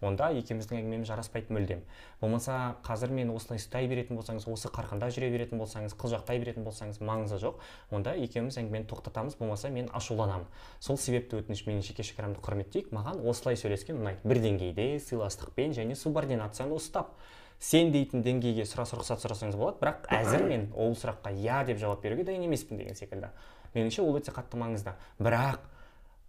онда 0.05 0.31
екеуміздің 0.37 0.81
әңгімеміз 0.81 1.09
жараспайды 1.09 1.55
мүлдем. 1.55 1.85
Болмаса 2.21 2.75
қазір 2.85 3.13
мен 3.15 3.31
осылай 3.33 3.61
ұстай 3.61 3.87
беретін 3.89 4.19
болсаңыз 4.19 4.47
осы 4.51 4.69
қарқында 4.75 5.09
жүре 5.15 5.31
беретін 5.33 5.61
болсаңыз 5.63 5.95
қылжақтай 6.01 6.41
беретін 6.43 6.67
болсаңыз 6.67 6.99
маңызы 7.01 7.39
жоқ. 7.41 7.63
Онда 7.95 8.13
екеуміз 8.19 8.59
әңгімені 8.61 8.89
тоқтатамыз 8.91 9.39
болмаса 9.39 9.71
мен 9.71 9.89
ашуланамын. 9.95 10.49
Сол 10.81 10.99
себепті 10.99 11.39
өтініш 11.41 11.65
менің 11.69 11.87
жеке 11.87 12.05
шекарамды 12.05 12.43
құрметтейік. 12.45 12.91
Маған 12.93 13.23
осылай 13.25 13.57
сөйлескен 13.57 14.03
ұнайды. 14.03 14.21
Бір 14.29 14.43
деңгейде 14.45 14.91
сыйластықпен 15.07 15.79
және 15.79 15.97
субординацияны 15.97 16.77
ұстап. 16.77 17.15
Сен 17.59 17.93
дейтін 17.95 18.25
деңгейге 18.25 18.67
сұрас 18.69 18.95
рұқсат 18.97 19.23
сұрасаңыз 19.25 19.59
болады. 19.59 19.81
Бірақ 19.83 20.09
әзір 20.21 20.47
мен 20.49 20.67
ол 20.75 20.97
сұраққа 20.99 21.35
иә 21.35 21.65
деп 21.69 21.81
жауап 21.83 22.03
беруге 22.03 22.27
дайын 22.29 22.47
емеспін 22.49 22.81
деген 22.83 22.99
секілді. 22.99 23.31
Меніңше 23.75 24.05
ол 24.05 24.19
өте 24.19 24.35
қатты 24.35 24.61
маңызды. 24.61 24.95
Бірақ 25.19 25.65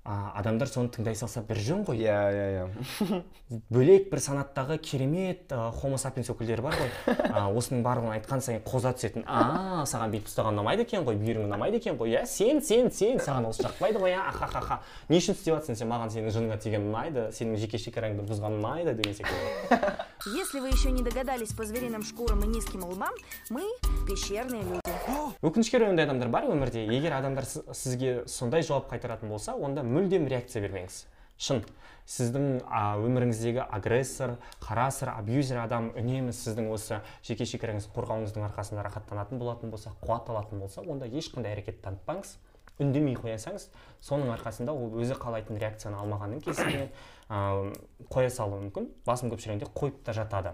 а, 0.05 0.31
адамдар 0.39 0.69
соны 0.69 0.89
тыңдай 0.93 1.15
салса 1.17 1.41
бір 1.41 1.59
жөн 1.65 1.83
ғой. 1.87 1.99
Иә 2.05 2.17
иә 2.31 2.47
иә. 2.55 3.21
Бөлек 3.73 4.09
бір 4.11 4.21
санаттағы 4.21 4.77
керемет 4.77 5.51
ә, 5.51 5.71
хомо 5.73 5.97
сапиенс 5.97 6.29
өкілдері 6.29 6.61
бар 6.65 6.77
ғой. 6.79 6.91
Ә, 7.25 7.43
осының 7.51 7.81
барлығын 7.85 8.15
айтқан 8.19 8.41
сайын 8.45 8.61
қоза 8.65 8.93
түсетін 8.95 9.25
а 9.27 9.83
саған 9.89 10.13
бүйтіп 10.13 10.29
ұстаған 10.29 10.55
ұнамайды 10.55 10.85
екен 10.85 11.05
ғой 11.05 11.17
бүйірің 11.19 11.49
ұнамайды 11.49 11.81
екен 11.81 11.97
ғой 11.99 12.15
иә 12.15 12.25
сен 12.29 12.61
сен 12.63 12.91
сен 12.93 13.19
саған 13.19 13.49
осы 13.49 13.65
жақпайды 13.65 14.01
ғой 14.01 14.13
иә 14.15 14.21
ахахаха 14.29 14.79
не 15.09 15.19
үшін 15.19 15.35
істеп 15.35 15.55
жатрсың 15.55 15.79
сен 15.81 15.89
маған 15.91 16.13
сенің 16.13 16.33
жыныңа 16.35 16.57
тиген 16.63 16.87
ұнайды 16.89 17.27
сенің 17.35 17.59
жеке 17.61 17.81
шекараңды 17.81 18.25
бұзған 18.29 18.59
ұнайды 18.61 18.95
деген 18.97 19.17
секілді. 19.19 19.81
Если 20.25 20.59
вы 20.59 20.69
еще 20.69 20.91
не 20.91 21.03
догадались 21.03 21.53
по 21.53 21.65
звериным 21.65 22.03
шкурам 22.03 22.43
и 22.43 22.47
низким 22.47 22.83
лбам, 22.83 23.13
мы 23.49 23.61
пещерные 24.07 24.63
люди. 24.63 24.81
өкінішке 25.45 25.77
орай 25.77 25.89
ондай 25.91 26.05
адамдар 26.05 26.29
бар 26.33 26.47
өмірде. 26.49 26.85
Егер 26.89 27.13
адамдар 27.13 27.45
сіз- 27.45 27.65
сізге 27.77 28.23
сондай 28.25 28.63
жауап 28.65 28.89
қайтаратын 28.91 29.29
болса 29.29 29.53
онда 29.53 29.83
мүлдем 29.95 30.29
реакция 30.31 30.61
бермеңіз. 30.65 31.05
Шын 31.35 31.63
сіздің 32.05 32.61
өміріңіздегі 32.69 33.63
агрессор 33.73 34.35
қарасыр 34.61 35.09
абьюзер 35.15 35.57
адам 35.63 35.89
үнемі 35.97 36.35
сіздің 36.35 36.69
осы 36.71 36.99
жеке 37.25 37.47
шекараңызды 37.49 37.89
қорғауыңыздың 37.95 38.45
арқасында 38.45 38.83
рахаттанатын 38.85 39.41
болатын 39.41 39.73
болса 39.73 39.95
қуат 40.03 40.29
алатын 40.29 40.61
болса 40.61 40.83
онда 40.85 41.09
ешқандай 41.09 41.57
әрекет 41.57 41.81
танытпаңыз 41.81 42.35
үндемей 42.77 43.17
қоя 43.17 43.39
салыңыз 43.41 43.67
соның 44.05 44.31
арқасында 44.35 44.75
ол 44.75 44.93
өзі 45.01 45.17
қалайтын 45.17 45.57
реакцияны 45.59 45.97
алмағанның 45.97 46.45
кесірінен 46.45 46.89
ә, 47.29 47.73
қоя 48.11 48.29
салуы 48.29 48.67
мүмкін 48.67 48.89
басым 49.07 49.31
көпшілігінде 49.31 49.71
қойып 49.73 50.01
та 50.05 50.13
жатады. 50.13 50.53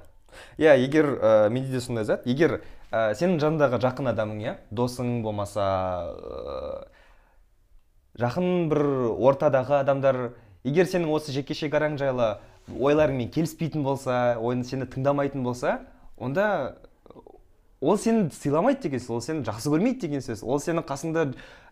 Иә 0.62 0.78
егер 0.80 1.18
ә, 1.18 1.50
менде 1.50 1.74
де 1.74 1.82
сондай 1.82 2.06
зат. 2.06 2.28
Егер 2.30 2.62
ә, 2.92 3.12
сенің 3.18 3.42
жаныңдағы 3.42 3.82
жақын 3.82 4.14
адамың 4.14 4.46
иә 4.46 4.56
досың 4.72 5.24
болмаса 5.26 5.66
жақын 8.20 8.70
бір 8.72 8.84
ортадағы 9.16 9.80
адамдар 9.80 10.22
егер 10.64 10.90
сенің 10.90 11.12
осы 11.16 11.32
жеке 11.32 11.56
шекараң 11.58 11.98
жайлы 12.02 12.36
ойларыңмен 12.72 13.32
келіспейтін 13.32 13.84
болса 13.84 14.38
ойын 14.40 14.64
сені 14.68 14.88
тыңдамайтын 14.92 15.44
болса 15.44 15.80
онда 16.18 16.78
ол 17.82 17.98
сені 17.98 18.30
сыйламайды 18.30 18.86
деген 18.86 19.02
сөз 19.02 19.16
ол 19.16 19.22
сені 19.26 19.46
жақсы 19.48 19.72
көрмейді 19.74 20.04
деген 20.06 20.22
сөз 20.22 20.44
ол 20.46 20.60
сенің 20.62 20.86
қасыңда 20.86 21.24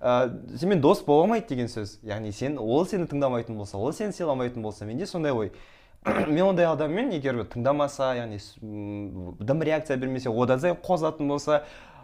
ә, 0.01 0.13
сенімен 0.57 0.81
дос 0.81 1.03
бола 1.05 1.27
алмайды 1.27 1.51
деген 1.51 1.69
сөз. 1.69 1.99
Яғни 2.01 2.31
сен 2.33 2.57
ол 2.57 2.87
сені 2.89 3.05
тыңдамайтын 3.11 3.57
болса 3.57 3.77
ол 3.77 3.93
сені 3.93 4.15
сыйламайтын 4.17 4.65
болса 4.65 4.87
менде 4.89 5.05
сондай 5.05 5.31
ой. 5.31 5.51
мен 6.27 6.41
ондай 6.47 6.65
адаммен 6.65 7.11
егер 7.13 7.43
тыңдамаса 7.45 8.13
яғни 8.17 8.39
дым 8.59 9.61
реакция 9.61 9.97
бермесе 9.97 10.31
одан 10.31 10.59
сайын 10.59 10.77
қозатын 10.81 11.27
болса 11.27 11.63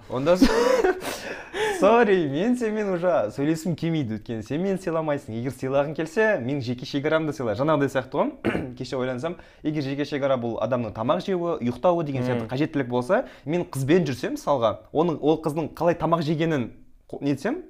онда 0.10 0.38
сорри 1.80 2.28
мен 2.30 2.56
сенімен 2.58 2.94
уже 2.94 3.32
сөйлескім 3.36 3.76
келмейді 3.76 4.16
өйткені. 4.20 4.44
Сен 4.46 4.62
мені 4.64 4.80
сыйламайсың. 4.80 5.36
Егер 5.36 5.54
сыйлағың 5.56 5.96
келсе 5.98 6.28
менің 6.44 6.62
жеке 6.64 6.88
шекарамды 6.88 7.34
сыйла. 7.36 7.56
Жаңағыдай 7.58 7.92
сияқты 7.92 8.22
ғой. 8.22 8.32
Кеше 8.80 8.98
ойлансам 8.98 9.36
егер 9.64 9.84
жеке 9.84 10.06
шекара 10.08 10.38
бұл 10.40 10.56
адамның 10.64 10.96
тамақ 10.96 11.26
жеуі 11.26 11.58
ұйықтауы 11.60 12.06
деген 12.08 12.24
сияқты 12.24 12.48
қажеттілік 12.52 12.90
болса 12.90 13.26
мен 13.46 13.68
қызбен 13.68 14.08
жүрсем 14.08 14.38
мысалға 14.38 14.78
оның 14.94 15.20
ол 15.22 15.42
қыздың 15.44 15.74
қалай 15.76 15.98
тамақ 16.00 16.24
жегенін 16.26 16.72
нетсем 17.22 17.62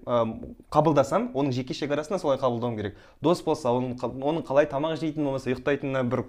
қабылдасам 0.72 1.32
оның 1.36 1.52
жеке 1.54 1.76
шекарасына 1.76 2.20
солай 2.20 2.38
қабылдауым 2.40 2.78
керек. 2.78 2.98
Дос 3.22 3.42
болса 3.44 3.74
оның, 3.74 3.98
оның 4.00 4.46
қалай 4.48 4.68
тамақ 4.70 4.96
жейтінін 5.02 5.28
болмаса 5.28 5.52
ұйықтайтынына 5.52 6.04
бір 6.08 6.24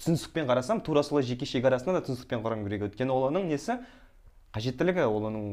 түсіністікпен 0.00 0.48
қарасам 0.50 0.82
тура 0.82 1.04
солай 1.06 1.24
жеке 1.24 1.46
шекарасына 1.46 2.00
да 2.00 2.04
түсіністікпен 2.06 2.42
қарауым 2.42 2.66
керек. 2.66 2.88
Өйткені 2.90 3.14
ол 3.14 3.28
оның 3.30 3.46
несі? 3.52 3.78
Қажеттілігі 4.52 5.06
ол 5.08 5.26
оның 5.30 5.46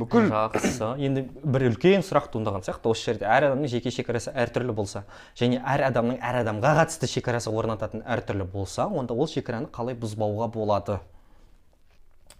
бүкіл 0.00 0.30
жақсы. 0.32 0.88
енді 1.06 1.26
бір 1.44 1.66
үлкен 1.68 2.04
сұрақ 2.06 2.30
туындаған 2.32 2.64
сияқты 2.64 2.88
осы 2.92 3.10
жерде 3.10 3.28
әр 3.28 3.50
адамның 3.50 3.68
жеке 3.68 3.92
шекарасы 3.92 4.32
әртүрлі 4.32 4.72
болса 4.76 5.04
және 5.38 5.60
әр 5.60 5.84
адамның 5.90 6.20
әр 6.24 6.40
адамға 6.40 6.72
қатысты 6.80 7.10
шекарасы 7.12 7.52
орнататын 7.52 8.04
әртүрлі 8.08 8.48
болса 8.48 8.88
онда 8.88 9.14
ол 9.14 9.28
шекараны 9.28 9.68
қалай 9.72 9.98
бұзбауға 10.00 10.48
болады? 10.54 10.98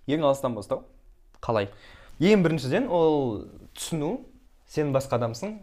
Ең 0.08 0.24
алыстан 0.24 0.56
бастау. 0.56 0.86
Қалай? 1.44 1.68
Ең 2.22 2.42
біріншіден 2.46 2.88
ол 2.88 3.44
түсіну 3.76 4.14
сен 4.72 4.92
басқа 4.96 5.20
адамсың. 5.20 5.58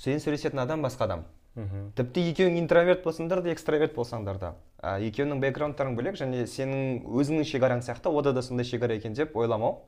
Сен 0.00 0.22
сөйлесетін 0.24 0.64
адам 0.64 0.84
басқа 0.86 1.04
адам. 1.04 1.26
Мхм. 1.56 1.90
тіпті 1.96 2.22
екеуің 2.30 2.58
интроверт 2.60 3.02
болсаңдар 3.04 3.42
да 3.42 3.50
экстраверт 3.52 3.94
болсаңдар 3.96 4.38
да. 4.38 4.54
Ә, 4.78 5.00
екеуінің 5.08 5.40
бэкграундтарың 5.42 5.96
бөлек 5.96 6.18
және 6.20 6.44
сенің 6.46 7.06
өзіңнің 7.08 7.48
шекараң 7.48 7.82
сияқты 7.82 8.12
ода 8.12 8.32
да 8.36 8.42
сондай 8.42 8.68
шекара 8.68 8.94
екен 8.94 9.14
деп 9.14 9.36
ойламау. 9.36 9.80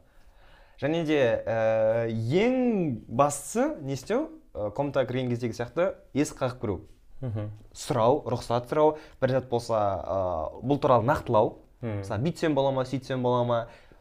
Және 0.81 1.05
де 1.05 1.21
ә, 1.47 2.09
ең 2.09 3.01
бастысы 3.09 3.77
не 3.83 3.95
істеу? 3.95 4.31
Ә, 4.55 4.71
комнатаға 4.73 5.07
кірген 5.11 5.29
кездегі 5.31 5.55
сияқты 5.55 5.93
есік 6.15 6.41
қағып 6.41 6.61
кіру. 6.61 6.81
Мхм. 7.21 7.51
сұрау 7.75 8.23
рұқсат 8.31 8.71
сұрау. 8.71 8.97
Бір 9.21 9.31
зат 9.39 9.49
болса 9.51 9.79
ә, 9.79 10.63
бұл 10.63 10.79
туралы 10.79 11.05
нақтылау. 11.07 11.59
Мысалы 11.83 12.23
бүйтсем 12.23 12.55
бола 12.55 12.71
ма 12.73 12.85
сөйтсем 12.87 13.23
бола 13.23 13.45
ма? 13.45 13.59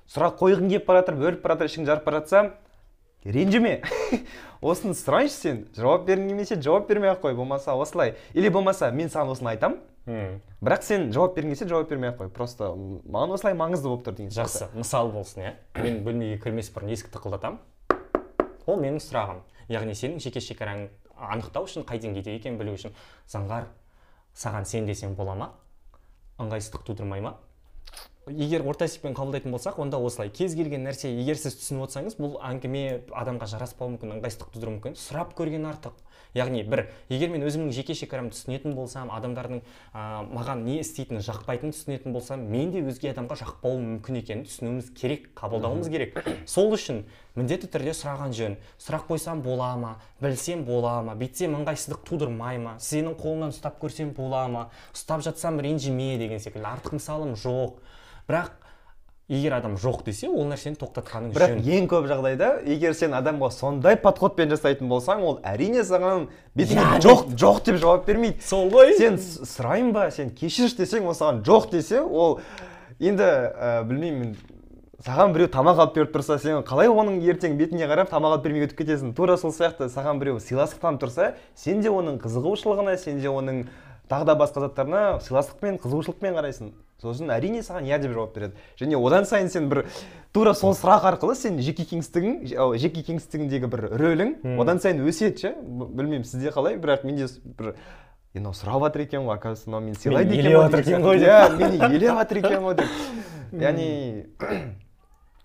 Сұрақ 0.07 0.37
қойғың 0.39 0.69
келіп 0.69 0.85
бара 0.87 1.01
жатыр 1.01 1.17
бөліп 1.19 1.41
бара 1.43 1.57
жатыр 1.57 1.69
ішің 1.69 1.85
жарып 1.85 2.05
бара 2.05 2.21
жатса 2.21 2.53
ренжіме. 3.27 3.81
Осыны 4.61 4.95
сұрайыншы 4.97 5.35
сен 5.35 5.61
жауап 5.77 6.07
бергің 6.07 6.31
келмесе 6.31 6.57
жауап 6.61 6.87
бермей 6.89 7.11
ақ 7.11 7.21
қой 7.25 7.35
болмаса 7.35 7.75
осылай. 7.75 8.15
Или 8.33 8.49
болмаса 8.49 8.89
мен 8.91 9.11
саған 9.13 9.33
осыны 9.35 9.51
айтамын 9.53 9.79
бірақ 10.63 10.85
сен 10.87 11.09
жауап 11.13 11.37
бергің 11.37 11.53
келсе 11.53 11.67
жауап 11.69 11.89
бермей 11.91 12.11
ақ 12.11 12.23
қой. 12.23 12.29
Просто 12.33 12.71
маған 12.73 13.35
осылай 13.37 13.57
маңызды 13.57 13.91
болып 13.91 14.07
тұр 14.07 14.17
деген 14.17 14.31
жақсы 14.33 14.69
мысал 14.73 15.11
болсын 15.11 15.43
иә. 15.43 15.53
Мен 15.83 16.03
бөлмеге 16.05 16.39
кірмес 16.41 16.71
бұрын 16.73 16.93
есікті 16.95 17.17
тықылдатамын 17.17 17.59
ол 18.67 18.79
менің 18.81 19.01
сұрағым. 19.03 19.43
Яғни 19.71 19.95
сенің 19.95 20.23
жеке 20.23 20.41
шекараңды 20.43 20.89
анықтау 21.17 21.67
үшін 21.67 21.85
қай 21.87 21.99
деңгейде 22.03 22.35
екенін 22.37 22.59
білу 22.59 22.75
үшін 22.77 22.93
заңғар 23.31 23.67
саған 24.37 24.67
сен 24.69 24.87
десең 24.87 25.15
бола 25.17 25.35
ма? 25.35 25.49
Ыңғайсыздық 26.39 26.85
тудырмай 26.87 27.23
ма? 27.25 27.37
Егер 28.27 28.65
орта 28.67 28.87
есеппен 28.87 29.15
қабылдайтын 29.15 29.53
болсақ 29.55 29.79
онда 29.79 29.99
осылай. 30.03 30.29
Кез 30.29 30.55
келген 30.55 30.83
нәрсе 30.87 31.11
егер 31.13 31.39
сіз 31.39 31.55
түсініп 31.61 31.85
отырсаңыз 31.87 32.17
бұл 32.19 32.35
әңгіме 32.43 32.83
адамға 33.15 33.47
жараспауы 33.53 33.95
мүмкін 33.95 34.17
ыңғайсыздық 34.17 34.51
тудыруы 34.55 34.75
мүмкін. 34.77 34.97
Сұрап 34.99 35.31
көрген 35.37 35.67
артық. 35.69 35.95
Яғни 36.35 36.63
бір 36.67 36.87
егер 37.09 37.31
мен 37.31 37.45
өзімнің 37.47 37.71
жеке 37.75 37.95
шекарамды 37.97 38.35
түсінетін 38.35 38.75
болсам 38.77 39.11
адамдардың 39.13 39.61
ә, 39.93 40.03
маған 40.27 40.63
не 40.67 40.79
істейтінін 40.81 41.23
жақпайтынын 41.25 41.75
түсінетін 41.75 42.15
болсам 42.15 42.43
мен 42.51 42.71
де 42.73 42.83
өзге 42.83 43.13
адамға 43.13 43.39
жақпауым 43.43 43.87
мүмкін 43.93 44.19
екенін 44.21 44.45
түсінуіміз 44.47 44.91
керек 44.97 45.29
қабылдауымыз 45.37 45.89
керек. 45.93 46.19
Сол 46.45 46.73
үшін 46.75 47.03
міндетті 47.37 47.71
түрде 47.73 47.95
сұраған 47.97 48.35
жөн. 48.37 48.59
Сұрақ 48.81 49.07
қойсам 49.11 49.41
бола 49.45 49.73
ма 49.79 49.95
білсем 50.21 50.65
бола 50.67 50.99
ма 51.05 51.15
бүйтсем 51.17 51.55
ыңғайсыздық 51.61 52.03
тудырмай 52.07 52.59
ма 52.61 52.77
сенің 52.81 53.17
қолыңнан 53.21 53.55
ұстап 53.55 53.79
көрсем 53.81 54.13
бола 54.17 54.47
ма 54.51 54.69
ұстап 54.93 55.23
жатсам 55.25 55.61
ренжіме 55.61 56.17
деген 56.17 56.41
секілді. 56.43 56.67
Артық 56.67 56.97
мысалым 56.97 57.35
жоқ. 57.37 57.77
Бірақ 58.27 58.66
егер 59.27 59.53
адам 59.57 59.75
жоқ 59.75 60.05
десе 60.05 60.29
ол 60.29 60.45
нәрсені 60.47 60.77
тоқтатқаның 60.79 61.33
бірақ 61.35 61.57
жөн. 61.57 61.63
ең 61.77 61.87
көп 61.91 62.05
жағдайда 62.07 62.51
егер 62.63 62.93
сен 62.95 63.11
адамға 63.17 63.49
сондай 63.51 63.97
подходпен 63.99 64.47
жасайтын 64.53 64.87
болсаң 64.87 65.23
ол 65.27 65.39
әрине 65.43 65.83
саған 65.83 66.29
бетіңе 66.55 66.79
Иә, 66.79 67.01
жоқ 67.03 67.33
жоқ 67.35 67.59
деп 67.65 67.81
жауап 67.81 68.05
бермейді. 68.07 68.39
Сол 68.47 68.71
ғой 68.71 68.93
сен 68.95 69.19
сұрайын 69.19 69.91
ба 69.91 70.07
сен 70.15 70.31
кешірші 70.31 70.79
десең 70.79 71.09
ол 71.11 71.17
саған 71.19 71.43
жоқ 71.43 71.67
десе 71.75 71.99
ол 71.99 72.39
енді 73.03 73.27
ә, 73.27 73.83
білмеймін 73.83 74.37
саған 75.03 75.35
біреу 75.35 75.51
тамақ 75.51 75.83
алып 75.83 75.99
беріп 75.99 76.15
тұрса 76.15 76.39
сен 76.39 76.63
қалай 76.63 76.87
оның 76.87 77.19
ертең 77.27 77.59
бетіне 77.59 77.85
қарап 77.91 78.07
тамақ 78.09 78.39
алып 78.39 78.47
бермей 78.47 78.63
өтіп 78.65 78.79
кетесің? 78.79 79.11
Тура 79.13 79.35
сол 79.37 79.51
сияқты 79.51 79.91
саған 79.91 80.23
біреу 80.23 80.39
сыйластық 80.39 80.79
танытып 80.81 81.03
тұрса 81.03 81.33
сен 81.53 81.83
де 81.83 81.91
оның 81.91 82.17
қызығушылығына 82.23 82.95
сен 82.97 83.19
де 83.19 83.27
оның 83.27 83.65
тағы 84.09 84.31
да 84.31 84.39
басқа 84.39 84.65
заттарына 84.65 85.19
сыйластықпен 85.21 85.77
қызығушылықпен 85.83 86.39
қарайсың. 86.39 86.71
Сосын 87.01 87.29
әрине 87.33 87.61
саған 87.61 87.85
иә 87.85 87.99
деп 88.01 88.13
жауап 88.15 88.33
береді. 88.35 88.55
Және 88.79 88.97
одан 88.97 89.25
сайын 89.29 89.49
сен 89.53 89.69
бір 89.69 89.83
тура 90.33 90.53
сол 90.57 90.73
сұрақ 90.73 91.05
арқылы 91.11 91.35
сен 91.37 91.59
жеке 91.61 91.85
кеңістігің 91.85 92.75
жеке 92.81 93.03
кеңістігіңдегі 93.05 93.69
бір 93.69 93.85
рөлің 94.01 94.33
одан 94.61 94.81
сайын 94.81 95.03
өседі 95.05 95.37
ше? 95.43 95.53
Білмеймін 95.61 96.25
сізде 96.25 96.49
қалай? 96.55 96.79
Бірақ 96.81 97.05
менде 97.05 97.29
бір 97.45 97.75
е 98.33 98.39
мынау 98.39 98.53
сұрап 98.57 98.81
жатыр 98.87 99.05
екен 99.05 99.25
ғой 99.25 99.37
оказывается 99.37 99.69
мынау 99.69 99.81
мені 99.85 99.95
сыйлайды 100.01 100.35
екен 100.37 101.05
ғой 101.05 101.21
сияқты. 101.21 101.25
иә 101.25 101.55
мені 101.57 101.95
елеп 101.95 102.17
жатыр 102.21 102.37
екен 102.43 102.65
ғой 102.65 102.75
деп. 102.81 102.89
Яғни 103.67 103.87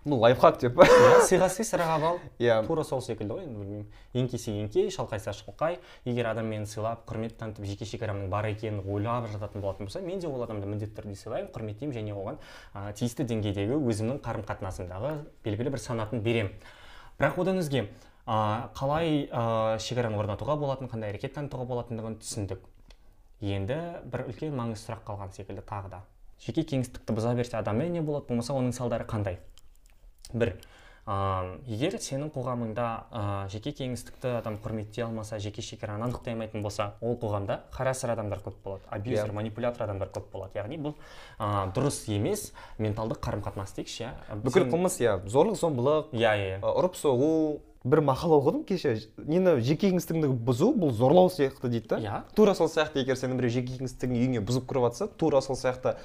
ну 0.05 0.17
лайфхак 0.19 0.59
деп 0.59 0.79
Иә, 0.83 1.21
сыйға 1.23 1.47
сый 1.49 1.65
сыраға 1.65 1.97
бал 2.01 2.19
Иә. 2.39 2.65
тура 2.67 2.83
сол 2.83 3.01
секілді 3.01 3.37
ғой 3.37 3.45
енді 3.45 3.59
білмеймін. 3.59 3.85
Еңкейсе 4.13 4.51
еңкей 4.51 4.89
шалқайса 4.91 5.31
шалқай 5.31 5.79
егер 6.05 6.27
адам 6.27 6.49
мені 6.51 6.65
сыйлап 6.67 7.05
құрмет 7.07 7.37
танытып 7.39 7.65
жеке 7.65 7.85
шекарамның 7.85 8.29
бар 8.29 8.49
екенін 8.51 8.83
ойлап 8.83 9.29
жататын 9.31 9.61
болатын 9.61 9.87
болса 9.87 10.01
мен 10.01 10.19
де 10.19 10.27
ол 10.27 10.43
адамды 10.43 10.67
міндетті 10.67 10.99
түрде 10.99 11.15
сыйлаймын 11.15 11.51
құрметтеймін 11.55 11.95
және 11.95 12.15
оған 12.17 12.39
ә, 12.73 12.91
тиісті 12.93 13.23
деңгейдегі 13.23 13.79
өзімнің 13.79 14.19
қарым 14.25 14.43
қатынасымдағы 14.43 15.13
белгілі 15.45 15.71
бір 15.71 15.79
санатын 15.79 16.21
беремін. 16.21 16.51
Бірақ 17.19 17.39
одан 17.39 17.63
өзге 17.63 17.87
ә, 18.27 18.69
қалай 18.75 19.29
ә, 19.31 19.79
шекараны 19.79 20.19
орнатуға 20.19 20.57
болатынын 20.59 20.91
қандай 20.91 21.13
әрекет 21.13 21.35
танытуға 21.37 21.67
болатындығын 21.69 22.19
түсіндік. 22.19 22.59
Енді 23.43 23.79
бір 24.07 24.27
үлкен 24.27 24.53
маңызды 24.55 24.87
сұрақ 24.87 25.07
қалған 25.07 25.33
секілді 25.35 25.63
тағы 25.67 25.89
да. 25.91 26.03
Жеке 26.43 26.63
кеңістікті 26.63 27.15
бұза 27.15 27.33
берсе 27.35 27.57
адаммен 27.59 27.91
не 27.91 28.01
болады? 28.01 28.27
Болмаса 28.29 28.55
оның 28.55 28.71
салдары 28.75 29.05
қандай? 29.07 29.37
Бір. 30.31 30.55
Ә, 31.03 31.57
егер 31.67 31.97
сенің 31.99 32.29
қоғамыңда 32.31 32.83
ә, 33.11 33.21
жеке 33.51 33.73
кеңістікті 33.75 34.37
адам 34.37 34.55
құрметтей 34.63 35.03
алмаса 35.03 35.35
жеке 35.43 35.59
шекараны 35.61 36.05
анықтай 36.05 36.31
алмайтын 36.31 36.63
болса 36.63 36.93
ол 37.03 37.17
қоғамда 37.19 37.57
қара 37.75 37.91
сыр 37.93 38.13
адамдар 38.13 38.39
көп 38.39 38.55
болады 38.63 38.87
абьюзер 38.87 39.27
Иә. 39.27 39.35
манипулятор 39.35 39.83
адамдар 39.83 40.07
көп 40.15 40.29
болады. 40.31 40.55
Яғни 40.55 40.77
бұл 40.79 40.95
ә, 41.39 41.73
дұрыс 41.75 42.05
емес 42.07 42.53
менталдық 42.79 43.19
қарым 43.19 43.43
қатынас 43.43 43.75
дейікші 43.75 44.05
иә 44.05 44.39
бүкіл 44.47 44.69
қылмыс 44.71 44.95
иә 45.03 45.17
зорлық 45.27 45.59
зомбылық 45.59 46.15
иә 46.15 46.33
иә 46.39 46.57
ы, 46.63 46.71
ұрып 46.71 46.95
соғу 46.95 47.59
бір 47.83 47.99
мақала 47.99 48.39
оқыдым 48.39 48.63
кеше. 48.63 48.95
Нені 49.17 49.57
жеке 49.59 49.89
кеңістігіңді 49.91 50.31
бұзу 50.47 50.71
бұл 50.71 50.95
зорлау 50.95 51.27
сияқты 51.27 51.67
дейді 51.67 51.89
да. 51.89 51.99
Иә. 51.99 52.21
тура 52.33 52.55
сол 52.55 52.71
сияқты 52.71 53.03
егер 53.03 53.19
сенің 53.19 53.35
біреу 53.43 53.51
жеке 53.51 53.75
кеңістігің 53.75 54.15
үйіңе 54.15 54.39
бұзып 54.47 54.71
кіріп 54.71 54.87
жатса 54.87 55.07
тура 55.19 55.41
сол 55.43 55.59
сияқты 55.59 55.97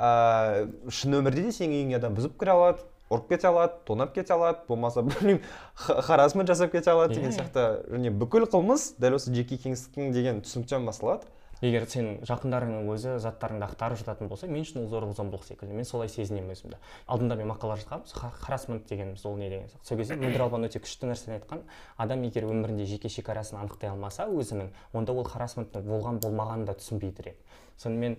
ыыы 0.00 0.90
шын 0.90 1.20
өмірде 1.20 1.44
де 1.44 1.52
сенің 1.52 1.76
үйіңе 1.82 2.00
адам 2.00 2.16
бұзып 2.16 2.40
кіре 2.40 2.56
алады. 2.56 2.80
Ұрып 3.10 3.28
кете 3.30 3.48
алады 3.50 3.80
тонап 3.86 4.14
кете 4.14 4.34
алады 4.34 4.66
болмаса 4.68 5.02
білмеймін 5.06 5.42
харасмент 5.76 6.50
жасап 6.50 6.72
кете 6.72 6.90
алады 6.90 7.14
деген 7.14 7.32
сияқты. 7.32 7.86
Және 7.92 8.10
бүкіл 8.10 8.48
қылмыс 8.50 8.94
дәл 8.98 9.20
осы 9.20 9.34
жеке 9.34 9.58
кеңістіктің 9.62 10.12
деген 10.16 10.42
түсініктен 10.42 10.86
басталады 10.88 11.30
егер 11.64 11.86
сен 11.88 12.18
жақындарыңның 12.28 12.88
өзі 12.92 13.14
заттарыңды 13.22 13.64
ақтарып 13.64 14.00
жататын 14.02 14.28
болса 14.28 14.48
мен 14.50 14.64
үшін 14.66 14.82
ол 14.82 14.90
зорлық 14.90 15.14
зомбылық 15.16 15.46
секілді. 15.46 15.72
Мен 15.72 15.86
солай 15.88 16.10
сезінемін 16.12 16.52
өзімді. 16.52 16.76
Алдында 17.08 17.38
мен 17.38 17.48
мақала 17.48 17.78
жазғанбыз 17.80 18.12
харасмент 18.42 18.84
дегеніміз 18.90 19.24
ол 19.24 19.38
не 19.40 19.48
деген 19.48 19.70
сияқты. 19.70 19.88
Сол 19.88 19.98
кезде 19.98 20.16
мөлдір 20.20 20.44
албан 20.44 20.68
өте 20.68 20.82
күшті 20.84 21.08
нәрсені 21.08 21.38
айтқан 21.38 21.64
адам 21.96 22.26
егер 22.28 22.44
өмірінде 22.44 22.84
жеке 22.84 23.08
шекарасын 23.08 23.62
анықтай 23.62 23.88
алмаса 23.88 24.28
өзінің 24.28 24.68
онда 24.92 25.16
ол 25.16 25.24
харасменттің 25.24 25.88
болған 25.88 26.20
болмағанын 26.20 26.68
да 26.68 26.76
түсінбейді 26.76 27.24
еді. 27.24 27.36
Сонымен 27.80 28.18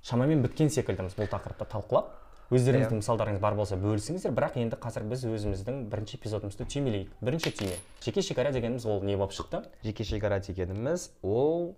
шамамен 0.00 0.40
біткен 0.46 0.72
секілдіміз 0.72 1.18
бұл 1.18 1.28
тақырыпты 1.28 1.68
талқылап. 1.68 2.14
Өздеріңіздің 2.50 3.00
мысалдарыңыз 3.00 3.40
бар 3.42 3.56
болса 3.58 3.76
бөлісіңіздер 3.80 4.34
бірақ 4.36 4.58
енді 4.60 4.78
қазір 4.78 5.06
біз 5.10 5.24
өзіміздің 5.26 5.80
бірінші 5.90 6.18
эпизодымызды 6.20 6.66
түймелейік. 6.70 7.10
Бірінші 7.20 7.50
түйме. 7.58 7.78
Жеке 8.04 8.22
шекара 8.22 8.52
дегеніміз 8.54 8.86
ол 8.86 9.02
не 9.02 9.16
болып 9.18 9.34
шықты? 9.34 9.64
Жеке 9.82 10.06
шекара 10.06 10.38
дегеніміз 10.38 11.10
ол 11.22 11.74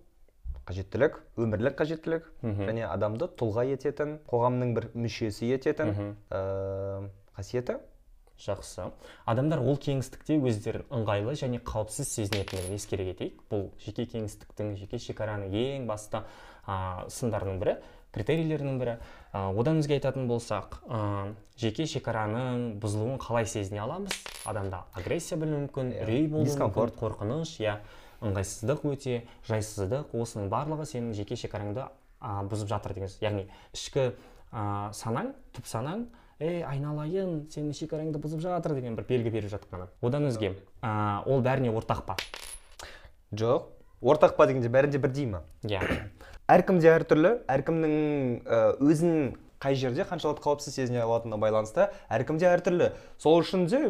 қажеттілік 0.69 1.23
өмірлік 1.41 1.79
қажеттілік 1.79 2.27
және 2.45 2.85
адамды 2.85 3.31
тұлға 3.41 3.65
ететін 3.73 4.19
қоғамның 4.29 4.75
бір 4.77 4.91
мүшесі 4.93 5.49
ететін 5.57 5.95
ыыы 6.29 7.09
қасиеті. 7.39 7.79
Жақсы. 8.39 8.85
Адамдар 9.27 9.59
ол 9.59 9.81
кеңістікте 9.83 10.37
өздерін 10.47 10.85
ыңғайлы 10.95 11.33
және 11.41 11.59
қауіпсіз 11.59 12.13
сезінетіндігін 12.13 12.77
ескере 12.77 13.09
кетейік. 13.09 13.41
Бұл 13.51 13.65
жеке 13.83 14.05
кеңістіктің 14.13 14.77
жеке 14.79 15.01
шекараның 15.03 15.57
ең 15.59 15.89
басты 15.89 16.21
ә, 16.63 17.09
сындарының 17.11 17.59
бірі. 17.59 17.75
Критерийлерінің 18.19 18.81
бірі. 18.83 18.97
Ә, 19.33 19.47
одан 19.55 19.79
өзге 19.81 19.97
айтатын 19.97 20.27
болсақ 20.29 20.81
ә, 20.91 21.01
жеке 21.57 21.87
шекараның 21.87 22.75
бұзылуын 22.83 23.23
қалай 23.23 23.47
сезіне 23.47 23.81
аламыз? 23.87 24.19
Адамда 24.45 24.83
агрессия 24.99 25.39
білуі 25.39 25.69
мүмкін 25.69 25.95
үрей 26.03 26.27
болуы 26.29 26.51
дискомфорт. 26.51 26.99
қорқыныш 26.99 27.57
иә. 27.63 27.79
Ыңғайсыздық 28.19 28.83
өте 28.91 29.21
жайсыздық 29.47 30.11
осының 30.19 30.49
барлығы 30.51 30.89
сенің 30.91 31.15
жеке 31.15 31.39
шекараңды 31.39 31.85
а, 32.19 32.43
бұзып 32.51 32.67
жатыр 32.73 32.97
деген 32.97 33.11
сөз 33.13 33.23
яғни 33.23 33.45
ішкі 33.77 34.09
а, 34.51 34.91
санаң 34.91 35.33
түп 35.55 35.69
санаң 35.71 36.09
ей 36.43 36.65
айналайын 36.67 37.45
сенің 37.53 37.77
шекараңды 37.79 38.19
бұзып 38.23 38.43
жатыр 38.43 38.75
деген 38.75 38.99
бір 38.99 39.07
белгі 39.07 39.31
беріп 39.35 39.53
жатқаны 39.55 39.87
одан 40.03 40.27
өзге 40.33 40.57
а, 40.83 41.23
ол 41.27 41.43
бәріне 41.47 41.71
ортақ 41.71 42.05
па? 42.11 42.19
Жоқ. 43.31 43.71
Ортақ 44.03 44.37
па 44.39 44.47
дегенде 44.47 44.71
бәрінде 44.71 44.99
бірдей 45.03 45.27
ма 45.27 45.43
иә. 45.63 45.83
Әркімде 46.49 46.89
әртүрлі 46.89 47.31
әркімнің 47.53 47.95
өзін 48.81 49.35
қай 49.61 49.77
жерде 49.77 50.07
қаншалықты 50.09 50.41
қауіпсіз 50.47 50.79
сезіне 50.79 51.03
алатынына 51.05 51.37
байланысты 51.43 51.91
әркімде 52.09 52.49
әртүрлі 52.49 52.89
сол 53.21 53.43
үшін 53.43 53.67
де 53.69 53.81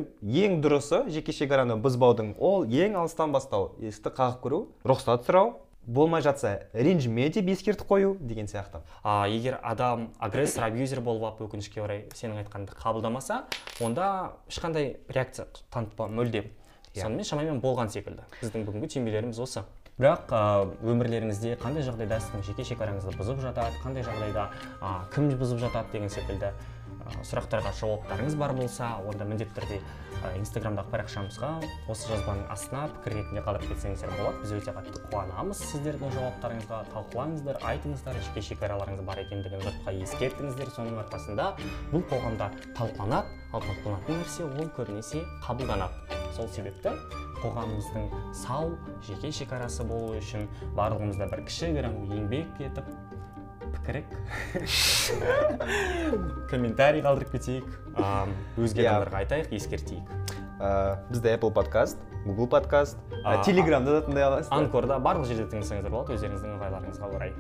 ең 0.43 0.59
дұрысы 0.65 1.05
жеке 1.15 1.35
шекараны 1.37 1.77
бұзбаудың 1.85 2.33
ол 2.43 2.67
ең 2.67 2.99
алыстан 2.99 3.31
бастау. 3.31 3.77
Есікті 3.79 4.11
қағып 4.17 4.43
көру 4.43 4.61
рұқсат 4.91 5.29
сұрау 5.29 5.55
болмай 5.87 6.25
жатса 6.25 6.57
ренжіме 6.75 7.29
деп 7.31 7.47
ескертіп 7.55 7.87
қою 7.87 8.17
деген 8.19 8.51
сияқты. 8.51 8.83
А, 9.05 9.29
егер 9.29 9.61
адам 9.63 10.09
агрессор 10.19 10.67
абьюзер 10.67 11.01
болып 11.01 11.29
алып 11.31 11.47
өкінішке 11.47 11.85
орай 11.85 12.09
сенің 12.11 12.43
айтқаныңды 12.43 12.75
қабылдамаса 12.75 13.45
онда 13.81 14.33
ешқандай 14.51 14.97
реакция 15.09 15.47
танытпа 15.71 16.11
мүлдем 16.11 16.51
сонымен 16.99 17.25
шамамен 17.25 17.61
болған 17.63 17.93
секілді. 17.93 18.25
Біздің 18.43 18.65
бүгінгі 18.67 18.89
түймелеріміз 18.95 19.39
осы. 19.43 19.63
Бірақ 19.99 20.33
өмірлеріңізде 20.87 21.57
қандай 21.59 21.83
жағдайда 21.83 22.21
сіздің 22.23 22.45
жеке 22.47 22.67
шекараңызды 22.71 23.17
бұзып 23.19 23.41
жатады 23.43 23.81
қандай 23.83 24.07
жағдайда 24.07 24.45
ә, 24.79 24.93
кім 25.15 25.33
бұзып 25.41 25.59
жатады 25.65 25.91
деген 25.97 26.13
секілді 26.13 26.53
сұрақтарға 27.25 27.73
жауаптарыңыз 27.79 28.37
бар 28.39 28.53
болса 28.57 28.91
онда 29.09 29.27
міндетті 29.29 29.55
түрде 29.57 29.79
инстаграмдағы 30.39 30.91
парақшамызға 30.93 31.51
осы 31.91 32.09
жазбаның 32.11 32.49
астына 32.53 32.87
пікір 32.97 33.17
ретінде 33.19 33.45
қалдырып 33.47 33.73
кетсеңіздер 33.73 34.13
болады. 34.19 34.41
Біз 34.43 34.55
өте 34.59 34.75
қатты 34.77 35.03
қуанамыз 35.13 35.63
сіздердің 35.71 36.13
жауаптарыңызға 36.17 36.81
талқылаңыздар 36.93 37.61
айтыңыздар 37.71 38.19
жеке 38.27 38.45
шекараларыңыз 38.51 39.05
бар 39.07 39.23
екендігін 39.23 39.65
жұртқа 39.65 39.95
ескертіңіздер. 40.03 40.75
Соның 40.75 41.01
арқасында 41.05 41.49
бұл 41.95 42.05
қоғамда 42.11 42.51
талқыланады 42.75 43.41
ал 43.53 43.65
талқыланатын 43.69 44.23
нәрсе 44.25 44.49
ол 44.49 44.69
көбінесе 44.77 45.25
қабылданады. 45.47 46.19
Сол 46.37 46.51
себепті 46.53 46.97
қоғамымыздың 47.43 48.09
сау 48.35 48.73
жеке 49.07 49.31
шекарасы 49.35 49.85
болу 49.89 50.17
үшін 50.19 50.49
барлығымыз 50.79 51.19
да 51.21 51.29
бір 51.33 51.45
кішігірім 51.49 51.95
еңбек 52.17 52.61
етіп 52.69 52.87
пікірік 53.69 54.09
комментарий 56.51 57.03
қалдырып 57.05 57.31
кетейік. 57.37 57.67
Өзге 58.59 58.85
Иә. 58.85 58.93
адамдарға 58.95 59.23
айтайық 59.23 59.53
ескертейік. 59.59 60.13
Бізде 61.11 61.35
apple 61.37 61.53
подкаст 61.55 61.99
google 62.27 62.49
подкаст 62.51 62.99
телеграмда 63.45 63.99
да 64.01 64.07
тыңдай 64.09 64.25
аласыздар. 64.27 64.59
Анкорда 64.59 64.97
барлық 65.03 65.29
жерде 65.29 65.47
тыңдасаңыздар 65.53 65.93
болады. 65.93 66.17
Өздеріңіздің 66.17 66.57
ыңғайларыңызға 66.57 67.11
орай. 67.15 67.33